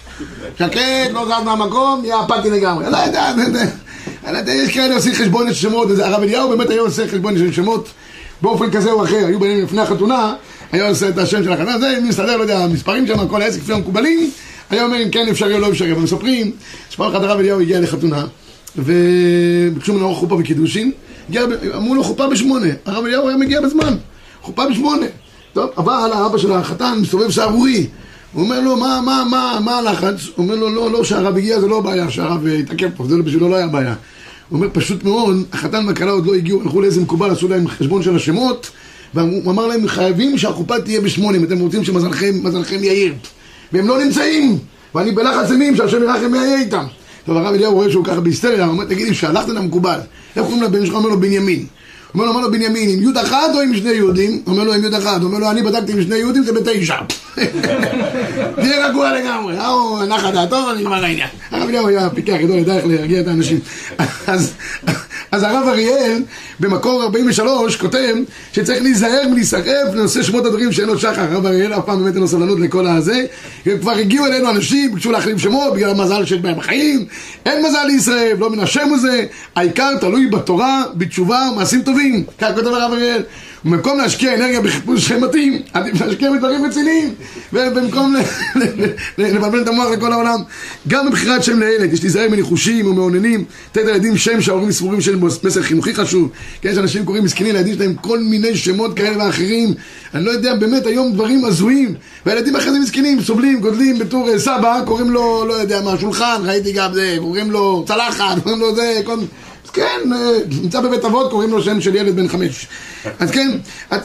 [0.60, 0.82] שקט,
[1.14, 2.92] לא זז מהמקום, נהיה אפאתי לגמרי.
[2.92, 3.34] לא יודע,
[4.32, 7.90] לא יש כאלה עושים חשבון של שמות, הרב אליהו באמת היה עושה חשבון של שמות
[8.42, 9.26] באופן כזה או אחר.
[9.28, 10.34] היו באים לפני החתונה,
[10.72, 13.74] היה עושה את השם של החתונה, זה מסתדר, לא יודע, המספרים שם, כל העסק כפי
[13.74, 14.32] המקובלים,
[14.70, 16.52] היה אומר אם כן אפשרי או לא אפשרי, אבל מספרים.
[16.90, 18.26] שפעם אחת הרב אליהו הגיע לחתונה,
[18.76, 20.92] וביקשו ממנו חופה וקידושין,
[21.76, 23.96] אמרו לו חופה בשמונה, הרב אליהו היה מגיע בזמן,
[24.42, 25.06] חופה בשמונה.
[25.54, 27.88] טוב, אבל האבא של החתן מסתובב סהרורי,
[28.34, 30.28] הוא אומר לו, מה, מה, מה, מה הלחץ?
[30.36, 33.18] הוא אומר לו, לא, לא, שהרב הגיע זה לא בעיה, שהרב אה, התעכב פה, זה
[33.18, 33.96] לא- בשבילו לא היה בעיה.
[34.50, 38.04] הוא אומר, פשוט מאוד, החתן והכלה עוד לא הגיעו, הלכו לאיזה מקובל, עשו להם חשבון
[38.04, 38.70] של השמות,
[39.14, 43.14] והוא אמר להם, חייבים שהחופה תהיה בשמונה, אם אתם רוצים שמזלכם מזלכם יאיר.
[43.72, 44.58] והם לא נמצאים,
[44.96, 46.84] ואני בלחץ אימים שהשם ירחם ויהיה איתם.
[47.26, 50.00] טוב, הרב אליהו רואה שהוא ככה בהיסטריה, הוא אומר, תגידי, שהלכת למקובל,
[50.36, 50.96] איך קוראים לבן שלך?
[50.96, 51.66] אומר לו, בנימין.
[52.16, 54.42] אומר לו, אמר לו בנימין, עם יוד אחד או עם שני יהודים?
[54.48, 55.24] אומר לו, עם יוד אחד.
[55.24, 56.96] אומר לו, אני בדקתי עם שני יהודים, זה בתשע.
[58.62, 61.30] תהיה רגוע לגמרי, אה, הוא נחה דעתו, נגמר העניין.
[61.52, 63.60] הרב אליהו היה פיקח גדול, ידע איך להרגיע את האנשים.
[64.28, 64.54] אז,
[65.36, 66.24] אז הרב אריאל,
[66.60, 68.16] במקור 43, כותב
[68.54, 71.22] שצריך להיזהר ולהיסחף לנושא שמות הדברים שאין לו שחר.
[71.22, 73.26] הרב אריאל אף פעם באמת אין לו סבלנות לכל הזה.
[73.82, 77.06] כבר הגיעו אלינו אנשים, ביקשו להחליף שמות בגלל המזל שיש בהם בחיים.
[77.46, 79.26] אין מזל לישראל, לא מן השם הזה.
[79.56, 82.24] העיקר תלוי בתורה, בתשובה, מעשים טובים.
[82.40, 83.24] כך כותב הרב אריאל.
[83.66, 87.14] ובמקום להשקיע אנרגיה בחיפוש שם מתאים, עדיף להשקיע בדברים רציניים.
[87.54, 88.16] ובמקום
[89.18, 90.40] לבלבל את המוח לכל העולם.
[90.88, 93.44] גם בבחירת שם לילד, יש להיזהר מניחושים ומאוננים.
[93.72, 96.30] תת לילדים שם שההורים סבורים של מסר חינוכי חשוב.
[96.62, 99.74] כן, יש אנשים קוראים מסכנים לילדים שלהם כל מיני שמות כאלה ואחרים.
[100.14, 101.96] אני לא יודע, באמת היום דברים הזויים.
[102.26, 106.42] והילדים אחרי זה מסכנים, סובלים, גודלים בתור אה, סבא, קוראים לו, לא יודע מה, שולחן,
[106.44, 109.18] ראיתי גם זה, קוראים לו צלחת, קוראים לו זה, כל...
[109.66, 112.68] אז כן, אה, נמצא בבית אבות, קוראים לו שם של ילד בן חמש.
[113.20, 113.58] אז כן,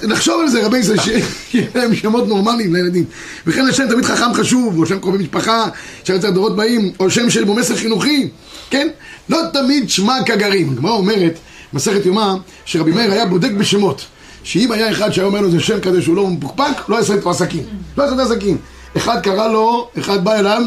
[0.02, 3.04] לחשוב על זה, רבי ישראל, שיהיה להם שמות נורמליים לילדים.
[3.46, 5.64] וכן השם תמיד חכם חשוב, או שם קרובי משפחה,
[6.04, 8.28] שיוצר דורות באים, או שם של בו מסר חינוכי,
[8.70, 8.88] כן?
[9.28, 10.70] לא תמיד שמע כגרים.
[10.70, 11.38] הגמרא אומרת,
[11.72, 14.04] מסכת יומא, שרבי מאיר היה בודק בשמות.
[14.42, 17.30] שאם היה אחד שהיה אומר לו זה שם כזה שהוא לא מפוקפק, לא יעשה איתו
[17.30, 17.62] עסקים.
[17.98, 18.56] לא יעשה איתו עסקים.
[18.96, 20.62] אחד קרא לו, אחד בא אליו,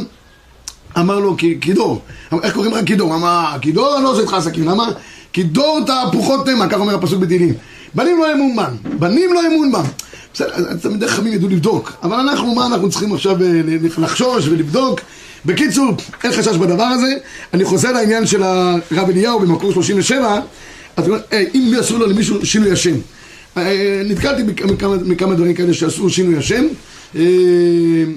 [0.99, 2.01] אמר לו, "כי- קידור,
[2.43, 3.15] איך קוראים לך קידור?
[3.15, 4.89] אמר, קידור אני לא עושה איתך עסקים, למה?
[5.31, 7.53] קידור תהפוכות תימה, כך אומר הפסוק בתהילים.
[7.95, 9.83] בנים לא אמון בם, בנים לא אמון בם.
[10.33, 13.61] בסדר, אז תלמידי חכמים ידעו לבדוק, אבל אנחנו, מה אנחנו צריכים עכשיו אה,
[13.97, 14.99] לחשוש ולבדוק?
[15.45, 15.91] בקיצור,
[16.23, 17.13] אין חשש בדבר הזה.
[17.53, 18.75] אני חוזר לעניין של הרב
[19.09, 20.39] אליהו במקור 37,
[20.97, 22.95] אז "אה, אם יעשו לו למישהו שינוי השם.
[23.57, 26.63] אה, נתקלתי בכמה- מכמה, מכמה דברים כאלה שעשו שינוי השם.
[27.15, 27.21] אה,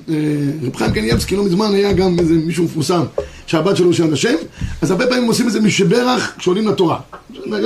[0.08, 0.14] אה,
[0.62, 3.02] רב חיים קניאבסקי לא מזמן היה גם איזה מישהו מפורסם
[3.46, 4.34] שהבת שלו שאל השם,
[4.82, 6.98] אז הרבה פעמים עושים איזה משברך כשעולים לתורה.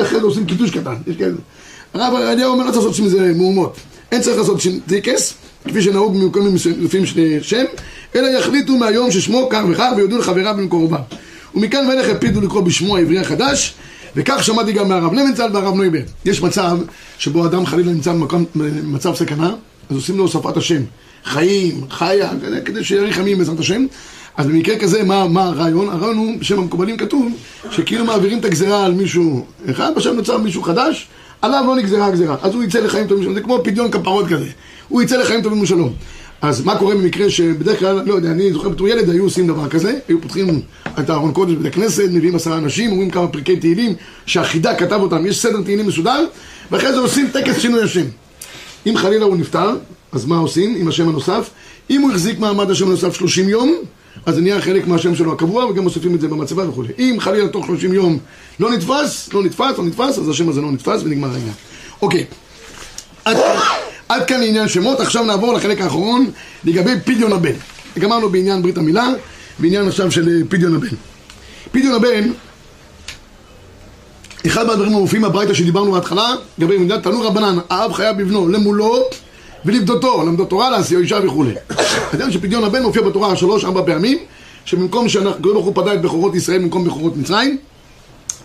[0.03, 0.95] אחרי זה עושים קידוש קטן.
[1.95, 3.77] הרב אליהו אומר לא צריך לעשות מזה מהומות.
[4.13, 5.35] אין צריך לעשות טקס,
[5.69, 6.17] כפי שנהוג
[6.81, 7.65] לפעמים של שם,
[8.15, 11.01] אלא יחליטו מהיום ששמו כך וכך ויודו לחבריו ולמקורביו.
[11.55, 13.75] ומכאן ואילך הקפידו לקרוא בשמו העברי החדש,
[14.17, 16.01] וכך שמעתי גם מהרב לוינצל והרב נויבר.
[16.25, 16.79] יש מצב
[17.19, 18.13] שבו אדם חלילה נמצא
[18.55, 19.55] במצב סכנה,
[19.91, 20.83] אז עושים לו הוספת השם.
[21.25, 22.31] חיים, חיה,
[22.65, 23.87] כדי שיאריך ימים בעזרת השם.
[24.37, 25.89] אז במקרה כזה, מה, מה הרעיון?
[25.89, 27.33] הרעיון הוא, בשם המקובלים כתוב,
[27.71, 31.09] שכאילו מעבירים את הגזרה על מישהו אחד, ועכשיו נוצר מישהו חדש,
[31.43, 32.37] עליו לא נגזרה הגזרה.
[32.43, 34.49] אז הוא יצא לחיים טובים ושלום, זה כמו פדיון כפרות כזה.
[34.89, 35.93] הוא יצא לחיים טובים ושלום.
[36.43, 39.69] אז מה קורה במקרה שבדרך כלל, לא יודע, אני זוכר בתור ילד היו עושים דבר
[39.69, 40.61] כזה, היו פותחים
[40.99, 43.95] את הארון קודש בבית הכנסת, מביאים עשרה אנשים, אומרים כמה פרקי תהילים,
[44.27, 46.25] שהחידה כתב אותם, יש סדר תהילים מסודר,
[46.71, 48.05] ואחרי זה עושים טקס שינוי השם.
[48.87, 49.77] אם חלילה הוא נפטר,
[50.13, 51.51] אז מה עושים עם השם הנוסף?
[51.91, 53.75] אם הוא החזיק מעמד השם הנוסף 30 יום,
[54.27, 56.83] אז זה נהיה חלק מהשם שלו הקבוע, וגם מוסיפים את זה במצבה וכו'.
[56.99, 58.19] אם חלילה תוך 30 יום
[58.61, 61.53] לא נתפס, לא נתפס, לא נתפס, אז השם הזה לא נתפס ונגמר העניין.
[62.03, 62.25] אוקיי.
[63.25, 63.37] עד
[64.09, 66.31] עד כאן לעניין שמות, עכשיו נעבור לחלק האחרון
[66.65, 67.53] לגבי פדיון הבן.
[67.99, 69.09] גמרנו בעניין ברית המילה,
[69.59, 70.97] בעניין עכשיו של אה, פדיון הבן.
[71.73, 72.33] פדיון הבן,
[74.47, 79.05] אחד מהדברים המופיעים בברייתא שדיברנו בהתחלה, לגבי מדינת תנו רבנן, האב חייב לבנו למולו
[79.65, 81.55] ולפדותו, למדו תורה, להשיאו אישה וכולי.
[82.15, 84.19] אתם שפדיון הבן מופיע בתורה שלוש, ארבע פעמים,
[84.65, 87.59] שבמקום שהקדוש ברוך הוא פדה את בכורות ישראל במקום בכורות מצרים,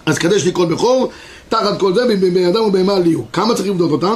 [0.05, 1.11] אז קדש לי כל בכור,
[1.49, 2.01] תחת כל זה,
[2.33, 3.25] בן אדם ובהמה ליהו.
[3.33, 4.15] כמה צריך לבדוק אותם?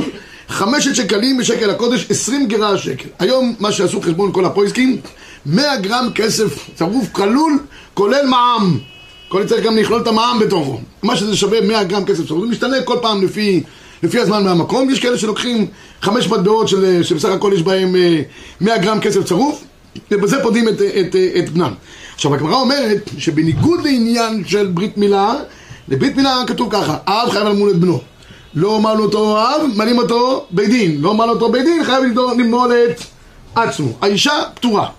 [0.49, 3.09] חמשת שקלים בשקל הקודש, עשרים גרה השקל.
[3.19, 4.97] היום, מה שעשו חשבון כל הפויסקים,
[5.45, 7.59] מאה גרם כסף צרוף כלול,
[7.93, 8.77] כולל מע"מ.
[9.29, 10.79] כל צריך גם לכלול את המע"מ בתוכו.
[11.03, 13.63] מה שזה שווה 100 גרם כסף צרוף, זה משתנה כל פעם לפי,
[14.03, 14.89] לפי הזמן מהמקום.
[14.89, 15.67] יש כאלה שלוקחים
[16.01, 18.21] חמש מטבעות של, שבסך הכל יש בהם אה,
[18.61, 19.63] 100 גרם כסף צרוף,
[20.11, 21.73] ובזה פודים את, את, את, את בנם.
[22.15, 25.33] עכשיו הגמרא אומרת שבניגוד לעניין של ברית מילה,
[25.87, 28.01] לברית מילה כתוב ככה, האב חייב למול את בנו.
[28.53, 31.01] לא אמר לו אותו אב, מעלים אותו בית דין.
[31.01, 32.03] לא אמר לו אותו בית דין, חייב
[32.39, 33.01] למנוע את
[33.55, 33.87] עצמו.
[34.01, 34.89] האישה פטורה.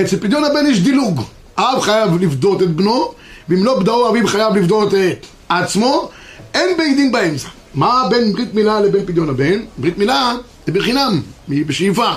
[0.00, 1.22] אצל פדיון הבן יש דילוג.
[1.56, 3.12] האב חייב לפדות את בנו,
[3.48, 6.08] ואם לא בדאו אביו חייב לפדות את עצמו,
[6.54, 7.48] אין בית דין באמצע.
[7.74, 9.60] מה בין ברית מילה לבין פדיון הבן?
[9.78, 12.10] ברית מילה זה בחינם, בשאיפה.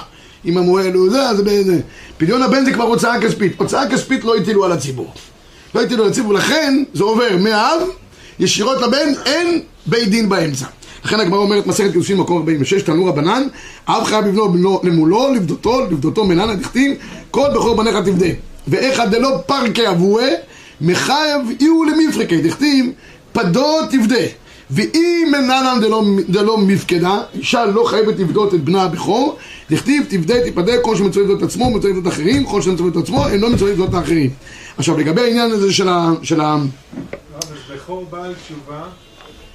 [0.45, 1.79] אם המועל הוא זה, זה באיזה...
[2.17, 3.59] פדיון הבן זה כבר הוצאה כספית.
[3.59, 5.13] הוצאה כספית לא הטילו על הציבור.
[5.75, 7.81] לא הטילו על הציבור, לכן זה עובר מהאב
[8.39, 10.65] ישירות לבן, אין בית דין באמצע.
[11.05, 13.43] לכן הגמרא אומרת מסכת קידושין מקום 46, תנו רבנן,
[13.87, 16.93] אב חייב לבנו בנו למולו, לפדותו, לפדותו מננה דכתיב,
[17.31, 18.27] כל בכור בניך תפדה.
[18.67, 20.25] ואיכא דלא פרקי אבוה,
[20.81, 22.85] מחייב איהו למפרקי, דכתיב,
[23.31, 24.25] פדו תפדה.
[24.71, 29.37] ואם מננן דלא, דלא מפקדה, אישה לא חייבת לפדות את בנה הבכור,
[29.71, 33.49] דכתיב תפדה תפדה כל שמצווה את עצמו, מצווה לפדות אחרים, כל שמצווה את עצמו, אינו
[33.49, 34.29] מצווה לפדות את האחרים.
[34.77, 36.11] עכשיו לגבי העניין הזה של ה...
[36.23, 36.57] של ה...
[37.75, 38.83] בכור בעל תשובה,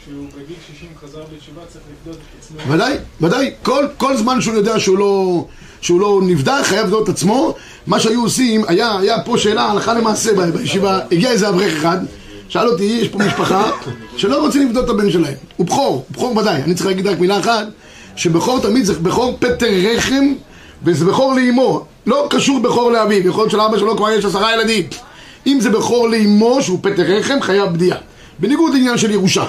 [0.05, 2.73] שהוא בגיל 60 חזר בתשובה, צריך לפדות את עצמו.
[2.73, 5.45] ודאי, ודאי, כל, כל זמן שהוא יודע שהוא לא,
[5.81, 7.55] שהוא לא נבדק, חייב לבדוק את עצמו.
[7.87, 11.99] מה שהיו עושים, היה, היה פה שאלה הלכה למעשה בישיבה, הגיע איזה אברך אחד,
[12.49, 13.71] שאל אותי, יש פה משפחה
[14.17, 15.35] שלא רוצים לבדוק את הבן שלהם.
[15.57, 17.67] הוא בכור, בכור ודאי, אני צריך להגיד רק מילה אחת,
[18.17, 20.33] שבכור תמיד זה בכור פטר רחם,
[20.85, 24.85] וזה בכור לאימו, לא קשור בכור לאביו, יכול להיות שלאבא שלו כבר יש עשרה ילדים.
[25.47, 27.99] אם זה בכור לאימו, שהוא פטר רחם, חייב בדיעה.
[28.39, 29.45] בניגוד לעניין של ירושה.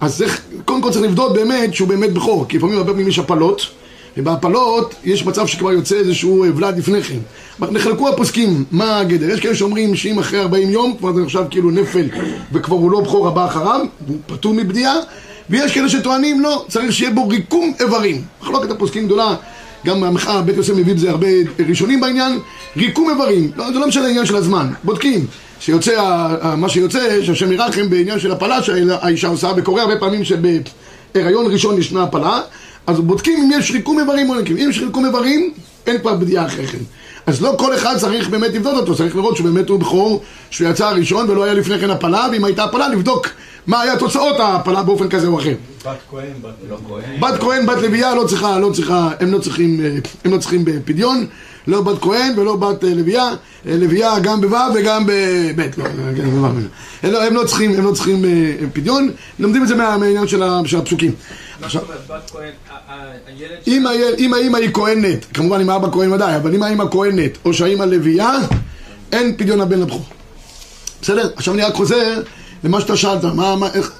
[0.00, 3.18] אז צריך, קודם כל צריך לבדוק באמת שהוא באמת בכור, כי לפעמים הרבה פעמים יש
[3.18, 3.66] הפלות,
[4.16, 7.18] ובהפלות יש מצב שכבר יוצא איזשהו ולד לפני כן.
[7.70, 9.30] נחלקו הפוסקים, מה הגדר?
[9.30, 12.08] יש כאלה שאומרים שאם אחרי 40 יום, כבר זה נחשב כאילו נפל,
[12.52, 14.94] וכבר הוא לא בכור הבא אחריו, הוא פטור מבדיעה,
[15.50, 18.22] ויש כאלה שטוענים לא, צריך שיהיה בו ריקום איברים.
[18.42, 19.34] מחלוקת הפוסקים גדולה,
[19.86, 21.26] גם המחאה, בית יוסף מביא בזה הרבה
[21.68, 22.38] ראשונים בעניין,
[22.76, 25.26] ריקום איברים, לא, זה לא משנה העניין של הזמן, בודקים.
[25.60, 30.24] שיוצא, מה שיוצא, שהשם ירחם בעניין של הפלה שהאישה עושה, וקורה הרבה פעמים
[31.12, 32.40] שבהיריון ראשון ישנה הפלה,
[32.86, 34.56] אז בודקים אם יש ריקום איברים או נקים.
[34.56, 35.52] אם יש ריקום איברים,
[35.86, 36.78] אין כבר בדיעה אחרי כן.
[37.26, 40.88] אז לא כל אחד צריך באמת לבדוק אותו, צריך לראות שבאמת הוא בכור, שהוא יצא
[40.88, 43.28] הראשון ולא היה לפני כן הפלה, ואם הייתה הפלה, לבדוק
[43.66, 45.54] מה היה תוצאות ההפלה באופן כזה או אחר.
[45.84, 47.20] בת כהן, בת לא כהן.
[47.20, 50.64] בת כהן, בת לוויה, לא צריכה, לא צריכה, הם לא צריכים, אה, הם לא צריכים
[50.64, 51.26] בפדיון,
[51.66, 53.34] לא בת כהן ולא בת אה, לוויה, אה,
[53.76, 55.84] לוויה גם בו' וגם בב', לא,
[56.30, 56.46] בו',
[57.02, 58.30] הם לא- הם לא צריכים, הם לא צריכים אה,
[58.72, 61.12] פדיון, לומדים את זה מה- מהעניין של הפסוקים.
[64.18, 67.84] אם האמא היא כהנת, כמובן אם האבא כהן ודאי, אבל אם האמא כהנת או שהאמא
[67.84, 68.30] לוויה,
[69.12, 70.04] אין פדיון הבן לבכור.
[71.02, 71.28] בסדר?
[71.36, 72.22] עכשיו אני רק חוזר
[72.64, 73.92] למה שאתה שאלת, מה, מה, איך...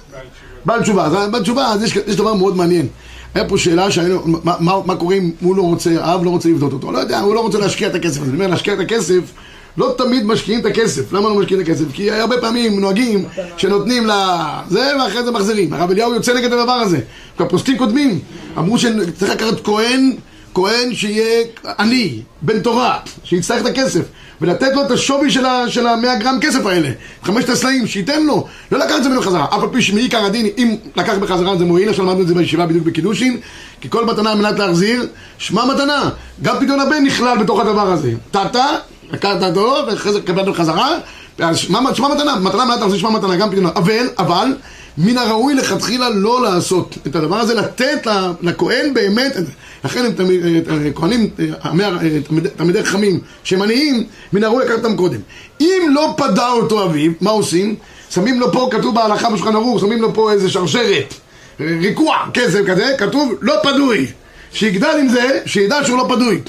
[0.65, 2.87] בעל תשובה, בעל תשובה, אז יש דבר מאוד מעניין.
[3.35, 6.49] היה פה שאלה שהיינו, מה, מה, מה קורה אם הוא לא רוצה, האב לא רוצה
[6.49, 9.21] לבדות אותו, לא יודע, הוא לא רוצה להשקיע את הכסף, אני אומר להשקיע את הכסף,
[9.77, 11.85] לא תמיד משקיעים את הכסף, למה לא משקיעים את הכסף?
[11.93, 13.25] כי הרבה פעמים נוהגים
[13.57, 17.01] שנותנים לה זה ואחרי זה מחזירים, הרב אליהו יוצא נגד הדבר הזה,
[17.39, 18.19] הפוסקים קודמים,
[18.59, 20.13] אמרו שצריך לקחת כהן,
[20.55, 21.45] כהן שיהיה
[21.79, 24.01] עני, בן תורה, שיצטרך את הכסף,
[24.41, 26.89] ולתת לו את השווי של ה- של המאה גרם כסף האלה,
[27.23, 30.47] חמשת הסלעים, שייתן לו, לא לקח את זה ממנו חזרה, אף על פי שמעיקר הדין,
[30.59, 33.41] אם לקח בחזרה זה מועיל, עכשיו למדנו את זה בישיבה בדיוק בקידושין,
[33.81, 35.07] כי כל מתנה על מנת להחזיר,
[35.39, 36.11] שמע מתנה,
[36.43, 38.67] גם פדיון הבן נכלל בתוך הדבר הזה, טאטה,
[39.13, 40.89] לקחת אותו, ואחרי זה קיבלת בחזרה,
[41.39, 44.55] אז שמע מתנה, מתנה על מנת להחזיר שמע מתנה, גם פדיון, אבל, אבל,
[44.99, 48.07] מן הראוי לכתחילה לא לעשות את הדבר הזה, לתת
[48.43, 49.37] לכהן באמת.
[49.85, 54.97] לכן הם תמיד, אה, כהנים, אה, אה, תלמידי- חכמים שהם עניים, מן הראוי לקחת אותם
[54.97, 55.21] קודם.
[55.61, 57.75] אם לא פדה אותו אביו, מה עושים?
[58.11, 61.15] שמים לו פה, כתוב בהלכה בשולחן ערוך, שמים לו פה איזה שרשרת,
[61.61, 64.07] אה, ריקוע, כסף כזה, כתוב לא פדוי.
[64.53, 66.41] שיגדל עם זה, שידע שהוא לא פדוי.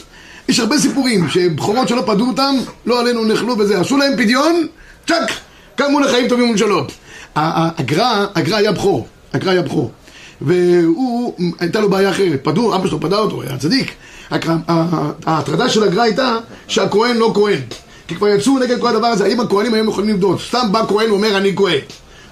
[0.49, 4.67] יש הרבה סיפורים שבכורות שלא פדו אותם, לא עלינו נחלו בזה, עשו להם פדיון,
[5.07, 5.31] צ'אק,
[5.75, 6.87] קמו לחיים טובים ולשלום.
[7.35, 9.91] הגר"א, הגר"א היה בכור, הגר"א היה בכור.
[10.41, 13.91] והוא, הייתה לו בעיה אחרת, פדו, אבא שלו פדה אותו, היה צדיק.
[15.25, 17.59] ההטרדה של הגר"א הייתה שהכהן לא כהן.
[18.07, 20.41] כי כבר יצאו נגד כל הדבר הזה, האם הכהנים היום יכולים לבדוק?
[20.41, 21.79] סתם בא כהן ואומר אני כהן.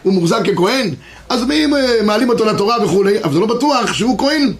[0.03, 0.89] הוא מוחזק ככהן?
[1.29, 4.53] אז מי אה, מעלים אותו לתורה וכולי, אבל זה לא בטוח שהוא כהן.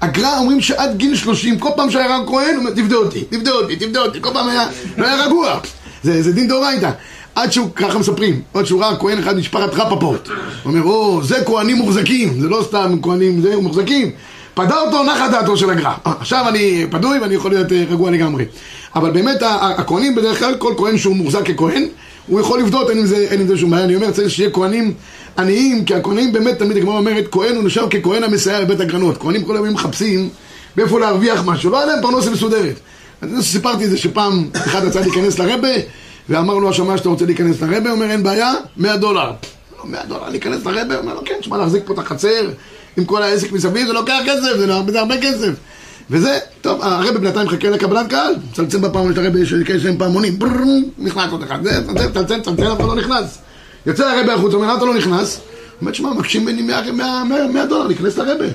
[0.00, 3.50] הגר"א אומרים שעד גיל 30, כל פעם שהיה רב כהן, הוא אומר, תפדה אותי, תפדה
[3.50, 4.66] אותי, תפדה אותי, כל פעם היה,
[4.98, 5.58] לא היה רגוע.
[6.02, 6.90] זה, זה דין דאורייתא.
[7.34, 10.28] עד שהוא, ככה מספרים, עד שהוא ראה כהן אחד משפחת רפפורט.
[10.28, 14.10] הוא אומר, או, זה כהנים מוחזקים, זה לא סתם כהנים, זה מוחזקים.
[14.54, 15.92] פדה אותו, נחה דעתו של הגר"א.
[16.06, 18.44] אה, עכשיו אני פדוי ואני יכול להיות אה, רגוע לגמרי.
[18.94, 21.86] אבל באמת הכהנים בדרך כלל, כל כהן שהוא מוחזק ככהן,
[22.26, 23.84] הוא יכול לבדות, אין עם זה, אין עם זה שום בעיה.
[23.84, 24.94] אני אומר, צריך שיהיה כהנים
[25.38, 29.18] עניים, כי הכהנים באמת, תמיד הגמרא אומרת, כהן הוא נחשב ככהן המסייע לבית הגרנות.
[29.18, 30.28] כהנים כל היום מחפשים
[30.76, 32.80] באיפה להרוויח משהו, לא היה להם פרנסה מסודרת.
[33.40, 35.68] סיפרתי את זה שפעם אחד רצה להיכנס לרבה,
[36.28, 39.30] ואמר לו השמאי שאתה רוצה להיכנס לרבה, אומר אין בעיה, 100 דולר.
[39.78, 42.50] לא, 100 דולר להיכנס לרבה, אומר לו כן, תשמע להחזיק פה את החצר
[42.96, 45.50] עם כל העסק מסביב, זה לוקח כסף, זה, לא- זה הרבה כסף.
[46.10, 50.38] וזה, טוב, הרבי בינתיים מחכה לקבלת קהל, מצלצל בפעם של הרבי שיש להם פעמונים,
[50.98, 53.38] נכנס עוד אחד, זה, זה, צלצל, צלצל, אף אחד לא נכנס.
[53.86, 55.40] יוצא הרבי החוצה, אומר, אתה לא נכנס?
[55.80, 58.44] אומר, תשמע, מקשים ממני 100 100 100 100 דולר להיכנס לרבה.
[58.44, 58.52] הוא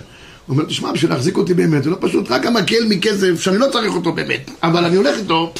[0.49, 3.93] אומר, תשמע, בשביל להחזיק אותי באמת, זה לא פשוט, רק המקל מכסף, שאני לא צריך
[3.95, 5.53] אותו באמת, אבל אני הולך איתו,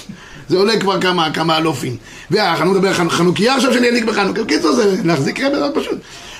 [0.50, 1.96] זה עולה כבר כמה, כמה אלופים.
[2.32, 5.98] והחנות מדבר על חנוכיה עכשיו שאני אדליק בחנוכה, בקיצור זה להחזיק זה מאוד פשוט.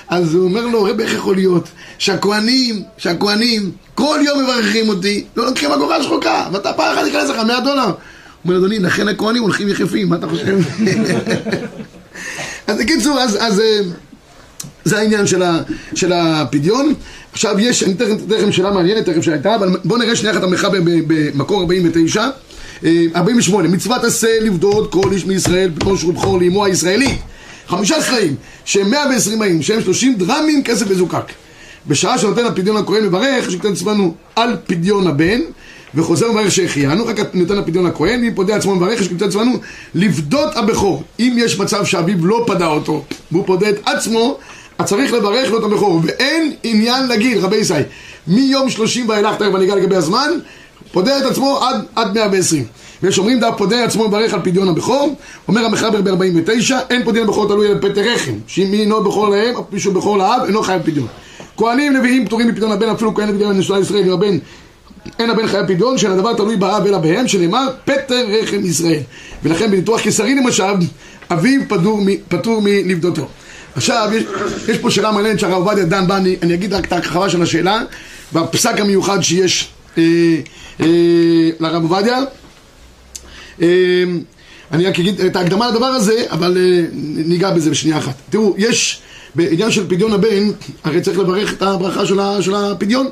[0.08, 1.68] אז הוא אומר לו, רבי, איך יכול להיות
[1.98, 7.36] שהכוהנים, שהכוהנים, כל יום מברכים אותי, לא לוקחים אגורה שחוקה, ואתה פעם אחת ייכנס לך
[7.46, 7.84] 100 דולר.
[7.84, 7.92] הוא
[8.44, 10.56] אומר, אדוני, לכן הכוהנים הולכים יחפים, מה אתה חושב?
[12.66, 13.80] אז בקיצור, אז, אז אה,
[14.84, 15.58] זה העניין של, ה,
[15.94, 16.94] של הפדיון.
[17.32, 20.78] עכשיו יש, אני אתן לכם שאלה מעניינת תכף שהייתה, אבל בואו נראה שנייה אחת המחבר
[20.84, 22.28] במקור 49, אה,
[22.84, 27.18] 48, מצוות עשה לבדוד כל איש מישראל בראש ובכור לאמו הישראלית.
[27.68, 31.24] חמישה סלעים, שהם 120 מאים, שהם 30 דרמים כסף וזוקק.
[31.86, 35.40] בשעה שנותן הפדיון הכהן מברך, שכתב עצמנו על פדיון הבן,
[35.94, 39.52] וחוזר ומברך שהחיינו, רק נותן הפדיון הכהן, ואם פודה עצמו מברך, שכתב עצמנו
[39.94, 41.02] לפדות הבכור.
[41.20, 44.38] אם יש מצב שאביו לא פדה אותו, והוא פודה את עצמו,
[44.78, 47.74] אז צריך לברך לו את הבכור, ואין עניין לגיל, רבי ישי.
[48.26, 50.30] מיום 30 ואילך, תכף אני אגע לגבי הזמן,
[50.92, 52.64] פודה את עצמו עד, עד 120.
[53.02, 55.16] ויש אומרים דף פודה עצמו מברך על פדיון הבכור,
[55.48, 59.56] אומר המחבר ב-49, אין פדיון הבכור תלוי על פטר רחם, שאם מי אינו בכור להם,
[59.56, 61.06] אף מישהו בכור לאב, אינו חייב פדיון.
[61.56, 64.38] כהנים נביאים פטורים מפדיון הבן, אפילו כהן נביאים נשאלה ישראל, הבן
[65.18, 69.00] אין הבן חייב פדיון, שאין הדבר תלוי באב אלא בהם, שנאמר פטר רחם ישראל.
[69.42, 70.64] ולכן בניתוח קיסרי למשל,
[71.30, 73.26] אביו פטור, מ- פטור מלפדותו.
[73.76, 74.24] עכשיו, יש,
[74.68, 77.82] יש פה שאלה מעניינת שהרב עובדיה דן בה, אני, אגיד רק את ההרחבה של השאלה,
[78.32, 79.68] והפסק המיוחד שיש
[81.60, 82.18] לרב עובדיה.
[83.62, 84.04] אה,
[84.72, 86.84] אני רק אגיד את ההקדמה לדבר הזה, אבל אה,
[87.26, 88.14] ניגע בזה בשנייה אחת.
[88.30, 89.00] תראו, יש
[89.34, 90.50] בעניין של פדיון הבן,
[90.84, 92.06] הרי צריך לברך את הברכה
[92.42, 93.08] של, הפדיון.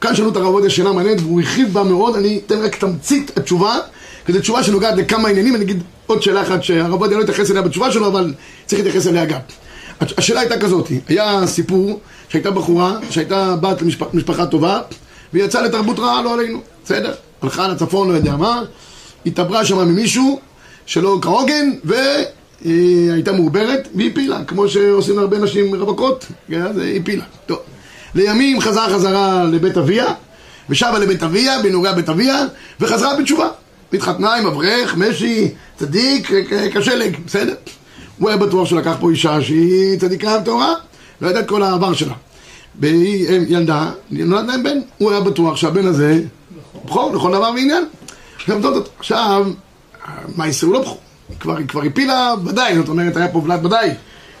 [0.00, 3.38] כאן שאלו את הרב עובדיה שאלה מעניינת, והוא הרחיב בה מאוד, אני אתן רק תמצית
[3.38, 3.78] התשובה,
[4.26, 7.50] כי זו תשובה שנוגעת לכמה עניינים, אני אגיד עוד שאלה אחת שהרב עובדיה לא התייחס
[7.50, 8.34] אליה בתשובה שלו, אבל
[8.66, 9.40] צריך להתייחס אליה גם.
[10.00, 14.80] השאלה הייתה כזאת, היה סיפור שהייתה בחורה שהייתה בת למשפחה משפחה טובה
[15.34, 17.14] והיא יצאה לתרבות רעה, לא עלינו, בסדר?
[17.42, 18.62] הלכה לצפון, לא יודע מה,
[19.26, 20.40] התעברה שם ממישהו
[20.86, 27.00] שלא כהוגן והיא הייתה מעוברת והיא הפילה, כמו שעושים להרבה נשים רווקות, כן, אז היא
[27.00, 27.24] הפילה.
[27.46, 27.58] טוב.
[28.14, 30.06] לימים חזרה חזרה לבית אביה
[30.68, 32.46] ושבה לבית אביה, בנעורי בית אביה
[32.80, 33.48] וחזרה בתשובה.
[33.92, 36.30] התחתנה עם אברך, משי, צדיק,
[36.74, 37.54] כשלג, בסדר?
[38.18, 40.74] הוא היה בטוח שלקח פה אישה שהיא צדיקה טהורה,
[41.20, 42.14] לא ידע את כל העבר שלה.
[42.80, 46.20] והיא אה, ילדה, נולד להם בן, הוא היה בטוח שהבן הזה
[46.84, 47.84] בכור לכל דבר ועניין.
[48.98, 49.46] עכשיו,
[50.36, 51.00] מה יעשו לא בכור?
[51.40, 53.90] כבר, כבר הפילה ודאי, זאת אומרת, היה פה ולד ודאי.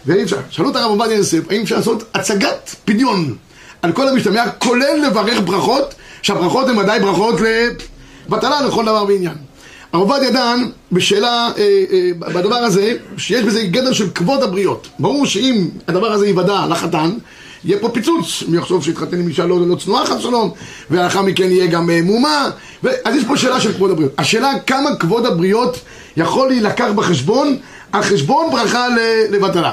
[0.06, 0.36] ואי אפשר.
[0.50, 3.36] שאלו את הרב עובדיה יוסף, האם אפשר לעשות הצגת פדיון
[3.82, 7.44] על כל המשתמע, כולל לברך ברכות, שהברכות הן ודאי ברכות ל...
[8.28, 9.34] בטלה לכל דבר ועניין.
[9.92, 14.88] הרב עובדיה דן בשאלה, אה, אה, בדבר הזה, שיש בזה גדר של כבוד הבריות.
[14.98, 17.10] ברור שאם הדבר הזה ייוודע לחתן,
[17.64, 20.50] יהיה פה פיצוץ, מי יחשוב שהתחתן עם אישה לא, לא צנועה חס ושלום,
[20.90, 22.50] ולאחר מכן יהיה גם אה, מהומה,
[22.84, 24.12] ו- אז יש פה שאלה של כבוד הבריות.
[24.18, 25.78] השאלה כמה כבוד הבריות
[26.16, 27.56] יכול להילקח בחשבון,
[27.92, 28.86] על חשבון ברכה
[29.30, 29.72] לבטלה.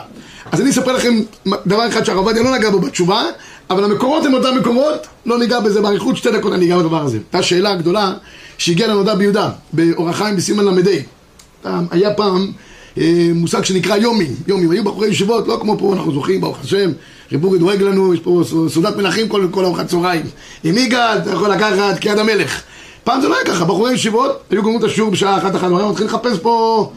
[0.51, 1.21] אז אני אספר לכם
[1.67, 3.23] דבר אחד שהרב עובדיה לא נגע בו בתשובה,
[3.69, 7.17] אבל המקורות הם אותם מקורות, לא ניגע בזה באריכות, שתי דקות אני אגע בדבר הזה.
[7.17, 8.13] הייתה שאלה גדולה
[8.57, 11.71] שהגיעה לנודע ביהודה, באור החיים בסימן ל"ה.
[11.91, 12.51] היה פעם
[12.97, 16.91] אה, מושג שנקרא יומים, יומים, היו בחורי ישיבות, לא כמו פה, אנחנו זוכים, ברוך השם,
[17.31, 20.25] ריבורי דואג לנו, יש פה סעודת מלכים כל, כל ארוחת צהריים.
[20.63, 22.61] עם יגאל, אתה יכול לקחת כיד המלך.
[23.03, 25.89] פעם זה לא היה ככה, בחורי ישיבות היו גומרים את השיעור בשעה אחת אחת, היו
[25.89, 26.91] מתחילים לחפש פה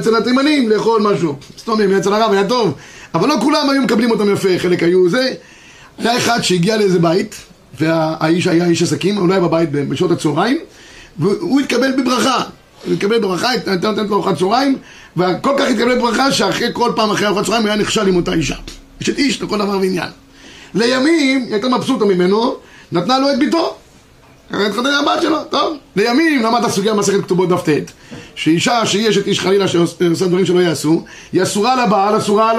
[0.00, 1.36] אצל התימנים לאכול משהו.
[1.58, 2.74] סתומים, אצל הרב היה טוב,
[3.14, 5.32] אבל לא כולם היו מקבלים אותם יפה, חלק היו זה.
[5.98, 7.34] היה אחד שהגיע לאיזה בית,
[7.80, 10.58] והאיש היה איש עסקים, הוא לא היה בבית בשעות הצהריים,
[11.18, 12.42] והוא התקבל בברכה.
[12.86, 14.76] הוא התקבל בברכה, הייתה נותנת לו ארוחת צהריים,
[15.16, 18.32] וכל כך התקבל בברכה שאחרי כל פעם אחרי ארוחת צהריים הוא היה נכשל עם אותה
[18.32, 18.56] אישה.
[19.02, 20.08] אשת איש לכל דבר ועניין.
[20.74, 22.56] לימים, היא הייתה מבסוטה ממנו,
[22.92, 23.76] נתנה לו את ביתו.
[24.50, 25.76] התחתן עם הבת שלו, טוב.
[25.96, 27.92] לימים למד הסוגיה במסכת כתובות דף ט',
[28.34, 32.52] שאישה שהיא אשת איש חלילה שעושה דברים שלא יעשו, היא אסורה לבעל, אסורה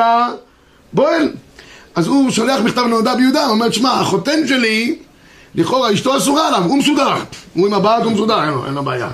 [0.94, 1.32] לבועל.
[1.96, 4.96] אז הוא שולח מכתב לנודע ביהודה, הוא אומר, שמע, החותן שלי,
[5.56, 7.14] לכאורה אשתו אסורה עליו, הוא מסודר.
[7.54, 9.10] הוא עם הבת, הוא מסודר, אין לו, אין לו בעיה.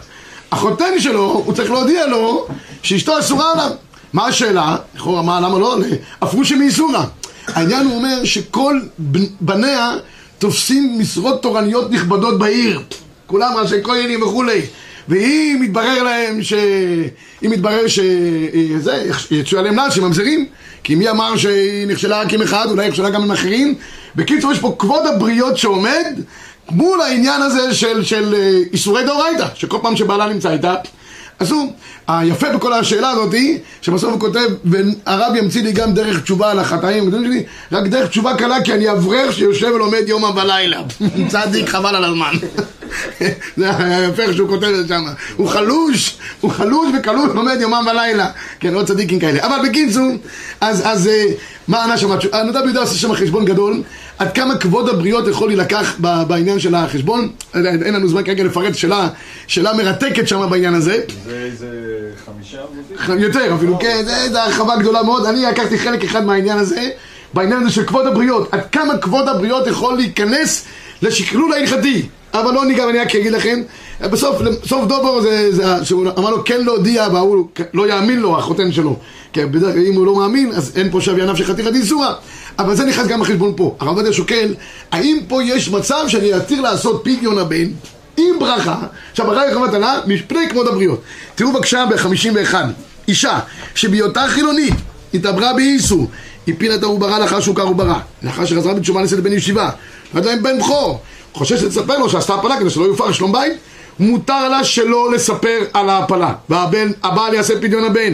[0.52, 2.48] החותן שלו, הוא צריך להודיע לו
[2.84, 3.72] שאשתו אסורה עליו.
[4.14, 4.76] מה השאלה?
[4.96, 5.78] לכאורה, מה, למה לא?
[6.22, 7.06] הפרושי מאיסורה.
[7.48, 8.80] העניין הוא אומר שכל
[9.42, 9.96] בניה
[10.40, 12.82] תופסים משרות תורניות נכבדות בעיר.
[13.28, 14.62] כולם ראשי כהנים וכולי.
[15.08, 16.54] ואם מתברר להם ש...
[17.46, 18.00] אם מתברר ש...
[18.78, 20.46] זה, יצאו עליהם נעל שממזרים.
[20.84, 23.76] כי מי אמר שהיא נכשלה רק עם אחד, אולי נכשלה גם עם אחרים.
[24.16, 26.06] בקיצור, יש פה כבוד הבריות שעומד
[26.70, 28.36] מול העניין הזה של, של
[28.74, 30.76] איסורי דאורייתא, שכל פעם שבעלה נמצא איתה,
[31.40, 31.74] הוא,
[32.08, 36.60] היפה בכל השאלה הזאת היא, שבסוף הוא כותב, והרב ימציא לי גם דרך תשובה על
[36.60, 37.12] החטאים,
[37.72, 40.82] רק דרך תשובה קלה, כי אני אברך שיושב ולומד יומם ולילה.
[41.32, 42.34] צדיק, חבל על הזמן.
[43.58, 43.70] זה
[44.20, 45.06] איך שהוא כותב את זה שם.
[45.36, 48.30] הוא חלוש, הוא חלוש וקלוש, לומד יומם ולילה.
[48.60, 49.46] כן, עוד צדיקים כאלה.
[49.46, 50.12] אבל בקיצור,
[50.62, 51.10] אז, אז
[51.68, 52.10] מה ענה שם?
[52.34, 53.82] הנודע ביהודה עושה שם חשבון גדול,
[54.18, 57.30] עד כמה כבוד הבריות יכול להילקח בעניין של החשבון.
[57.56, 59.10] אין לנו זמן כרגע לפרט שאלה,
[59.48, 61.02] שאלה מרתקת שם בעניין הזה.
[61.26, 61.68] זה איזה
[62.26, 62.58] חמישה
[63.08, 63.24] עמודים?
[63.24, 65.26] יותר אפילו, כן, זו הרחבה גדולה מאוד.
[65.26, 66.90] אני לקחתי חלק אחד מהעניין הזה,
[67.34, 68.54] בעניין הזה של כבוד הבריות.
[68.54, 70.66] עד כמה כבוד הבריות יכול להיכנס
[71.02, 72.08] לשקלול ההלכתי.
[72.34, 73.62] אבל לא ניגע, אני רק אגיד לכם,
[74.02, 78.72] בסוף, סוף דובו זה, זה שהוא אמר לו כן להודיע, והוא לא יאמין לו, החותן
[78.72, 78.96] שלו.
[79.34, 82.14] כי בדרך כלל אם הוא לא מאמין, אז אין פה שוויה נפשי חתיכת איסורה.
[82.60, 83.76] אבל זה נכנס גם בחשבון פה.
[83.80, 84.56] הרב עובדיה שוקל,
[84.92, 87.68] האם פה יש מצב שאני אתיר לעשות פדיון הבן
[88.18, 88.76] עם ברכה,
[89.14, 91.02] שהברכה היא חובת עלה, מפני כבוד הבריות.
[91.36, 92.56] תראו בבקשה ב-51,
[93.08, 93.40] אישה
[93.76, 94.74] שבהיותה חילונית
[95.14, 96.08] התעברה באיסור,
[96.48, 99.70] הפילה את העוברה לאחר שהוכר עוברה, לאחר שחזרה בתשובה נשאת בן ישיבה,
[100.14, 101.02] נולד להם בן בכור,
[101.34, 103.54] חושש לספר לו שעשתה הפלה כדי שלא יופר שלום בית,
[104.00, 108.14] מותר לה שלא לספר על ההפלה, והבן, הבעל יעשה פדיון הבן,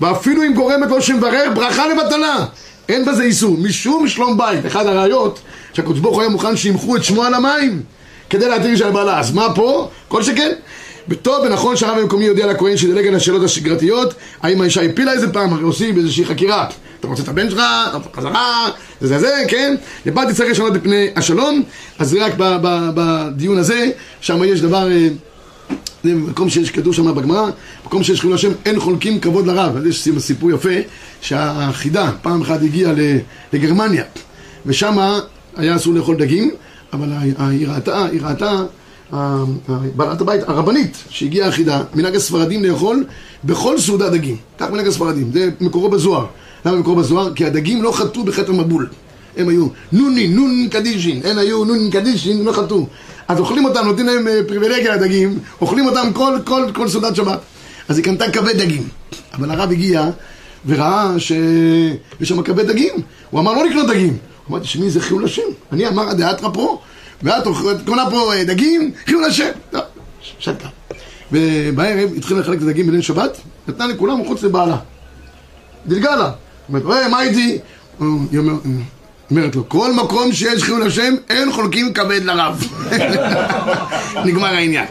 [0.00, 2.44] ואפילו אם גורמת לו שמברך ברכה לבטלה,
[2.90, 4.66] אין בזה איסור, משום שלום בית.
[4.66, 5.40] אחד הראיות
[5.72, 7.82] שהקדוש ברוך הוא היה מוכן שימחו את שמו על המים
[8.30, 9.18] כדי להתיר של בעלה.
[9.18, 9.88] אז מה פה?
[10.08, 10.52] כל שכן.
[11.08, 15.52] וטוב ונכון שהרב המקומי יודיע לכהן שידלג על השאלות השגרתיות האם האישה הפילה איזה פעם,
[15.52, 16.66] הרי עושים איזושהי חקירה
[17.00, 17.60] אתה רוצה את הבן שלך,
[18.16, 18.68] חזרה,
[19.00, 19.74] זה זה זה, כן?
[20.06, 21.62] לבל תצטרך לשנות מפני השלום
[21.98, 22.32] אז רק
[22.94, 24.88] בדיון הזה, שם יש דבר
[26.04, 27.50] זה מקום שיש כתוב שם בגמרא,
[27.86, 29.76] מקום שיש חילול השם, אין חולקים כבוד לרב.
[29.76, 30.70] אז יש סיפור יפה,
[31.20, 32.92] שהחידה פעם אחת הגיעה
[33.52, 34.04] לגרמניה,
[34.66, 34.98] ושם
[35.56, 36.50] היה אסור לאכול דגים,
[36.92, 37.08] אבל
[37.38, 38.62] היא ראתה, היא ראתה,
[39.96, 43.04] בעלת הבית, הרבנית, שהגיעה החידה, מנהג הספרדים לאכול
[43.44, 44.36] בכל סעודה דגים.
[44.58, 46.26] כך מנהג הספרדים, זה מקורו בזוהר.
[46.64, 47.34] למה מקורו בזוהר?
[47.34, 48.88] כי הדגים לא חטאו בחטא המבול.
[49.36, 52.86] הם היו נוני, נון קדישין, הם היו נון קדישין, לא חטאו.
[53.28, 57.40] אז אוכלים אותם, נותנים להם פריבילגיה לדגים, אוכלים אותם כל, כל, כל סעודת שבת.
[57.88, 58.88] אז היא קנתה כבד דגים.
[59.34, 60.10] אבל הרב הגיע
[60.66, 62.94] וראה שיש שם כבד דגים.
[63.30, 64.16] הוא אמר לא לקנות דגים.
[64.46, 65.42] הוא אמר, תשמעי, זה חילול השם.
[65.72, 66.80] אני אמר, דאתרא פה,
[67.22, 67.44] ואת
[67.86, 69.50] קונה פה דגים, חילול השם.
[69.70, 69.82] טוב,
[70.38, 70.68] שתקה.
[71.32, 74.76] ובערב התחילה לחלק את הדגים בליל שבת, נתנה לכולם מחוץ לבעלה.
[75.86, 76.30] דילגה לה.
[76.68, 77.58] אומרת, אה, מה איתי?
[79.30, 82.64] אומרת לו, כל מקום שיש חילול השם, אין חולקים כבוד לרב.
[84.26, 84.86] נגמר העניין.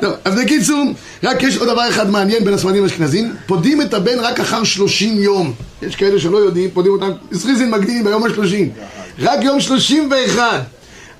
[0.00, 4.18] טוב, אז בקיצור, רק יש עוד דבר אחד מעניין בין הספרדים לאשכנזים, פודים את הבן
[4.18, 5.52] רק אחר שלושים יום.
[5.82, 8.70] יש כאלה שלא יודעים, פודים אותם, זריזין מקדימים ביום השלושים.
[9.18, 10.58] רק יום שלושים ואחד.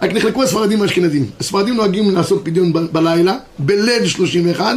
[0.03, 1.27] רק נחלקו הספרדים מהאשכנזים.
[1.41, 4.77] הספרדים נוהגים לעשות פדיון ב- בלילה, בליל 31,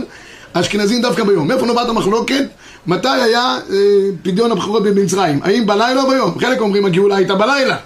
[0.54, 1.48] האשכנזים דווקא ביום.
[1.48, 2.44] מאיפה נובעת המחלוקת?
[2.88, 3.78] מתי היה אה,
[4.24, 5.40] פדיון הבכורות במצרים?
[5.44, 6.40] האם בלילה או ביום?
[6.40, 7.78] חלק אומרים הגאולה הייתה בלילה.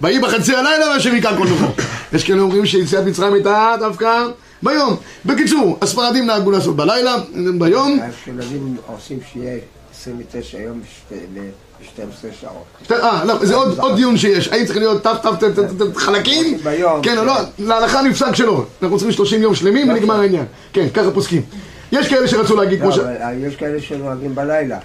[0.00, 1.66] ויהי בחצי הלילה והשם יקרא כל נוחו.
[2.12, 4.26] יש כאלה אומרים שיציאת מצרים הייתה דווקא
[4.62, 4.96] ביום.
[5.24, 7.16] בקיצור, הספרדים נהגו לעשות בלילה,
[7.58, 7.98] ביום.
[8.02, 9.58] האשכנזים עושים שיהיה
[10.00, 10.80] 29 יום
[11.34, 13.02] ב-12 שעות.
[13.02, 16.58] אה, לא, זה עוד, דיון שיש, האם צריך להיות ת' ת' ת' ת' ת' חלקים?
[16.64, 20.86] ביום, כן או לא, להלכה נפסק שלא, אנחנו צריכים 30 יום שלמים ונגמר העניין, כן,
[20.94, 21.42] ככה פוסקים.
[21.94, 22.98] יש כאלה שרצו להגיד כמו לא, ש...
[22.98, 24.78] אבל יש כאלה שנוהגים בלילה.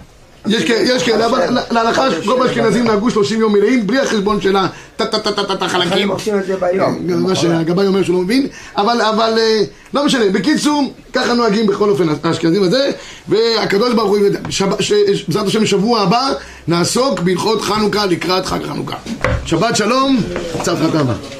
[0.47, 5.69] יש כאלה, אבל להלכה רוב האשכנזים נהגו 30 יום מלאים בלי החשבון של הטה-טה-טה-טה הם
[5.69, 6.11] חלקים.
[6.11, 7.07] עושים את זה ביום.
[7.07, 8.47] מה שהגבאי אומר שהוא לא מבין,
[8.77, 9.01] אבל,
[9.37, 9.61] אה,
[9.93, 12.91] לא משנה, בקיצור, ככה נוהגים בכל אופן האשכנזים הזה,
[13.27, 14.19] והקדוש ברוך הוא,
[15.27, 16.29] בעזרת השם שבוע הבא,
[16.67, 18.95] נעסוק בהלכות חנוכה לקראת חג חנוכה.
[19.45, 20.19] שבת שלום,
[20.63, 21.38] צו חתמה.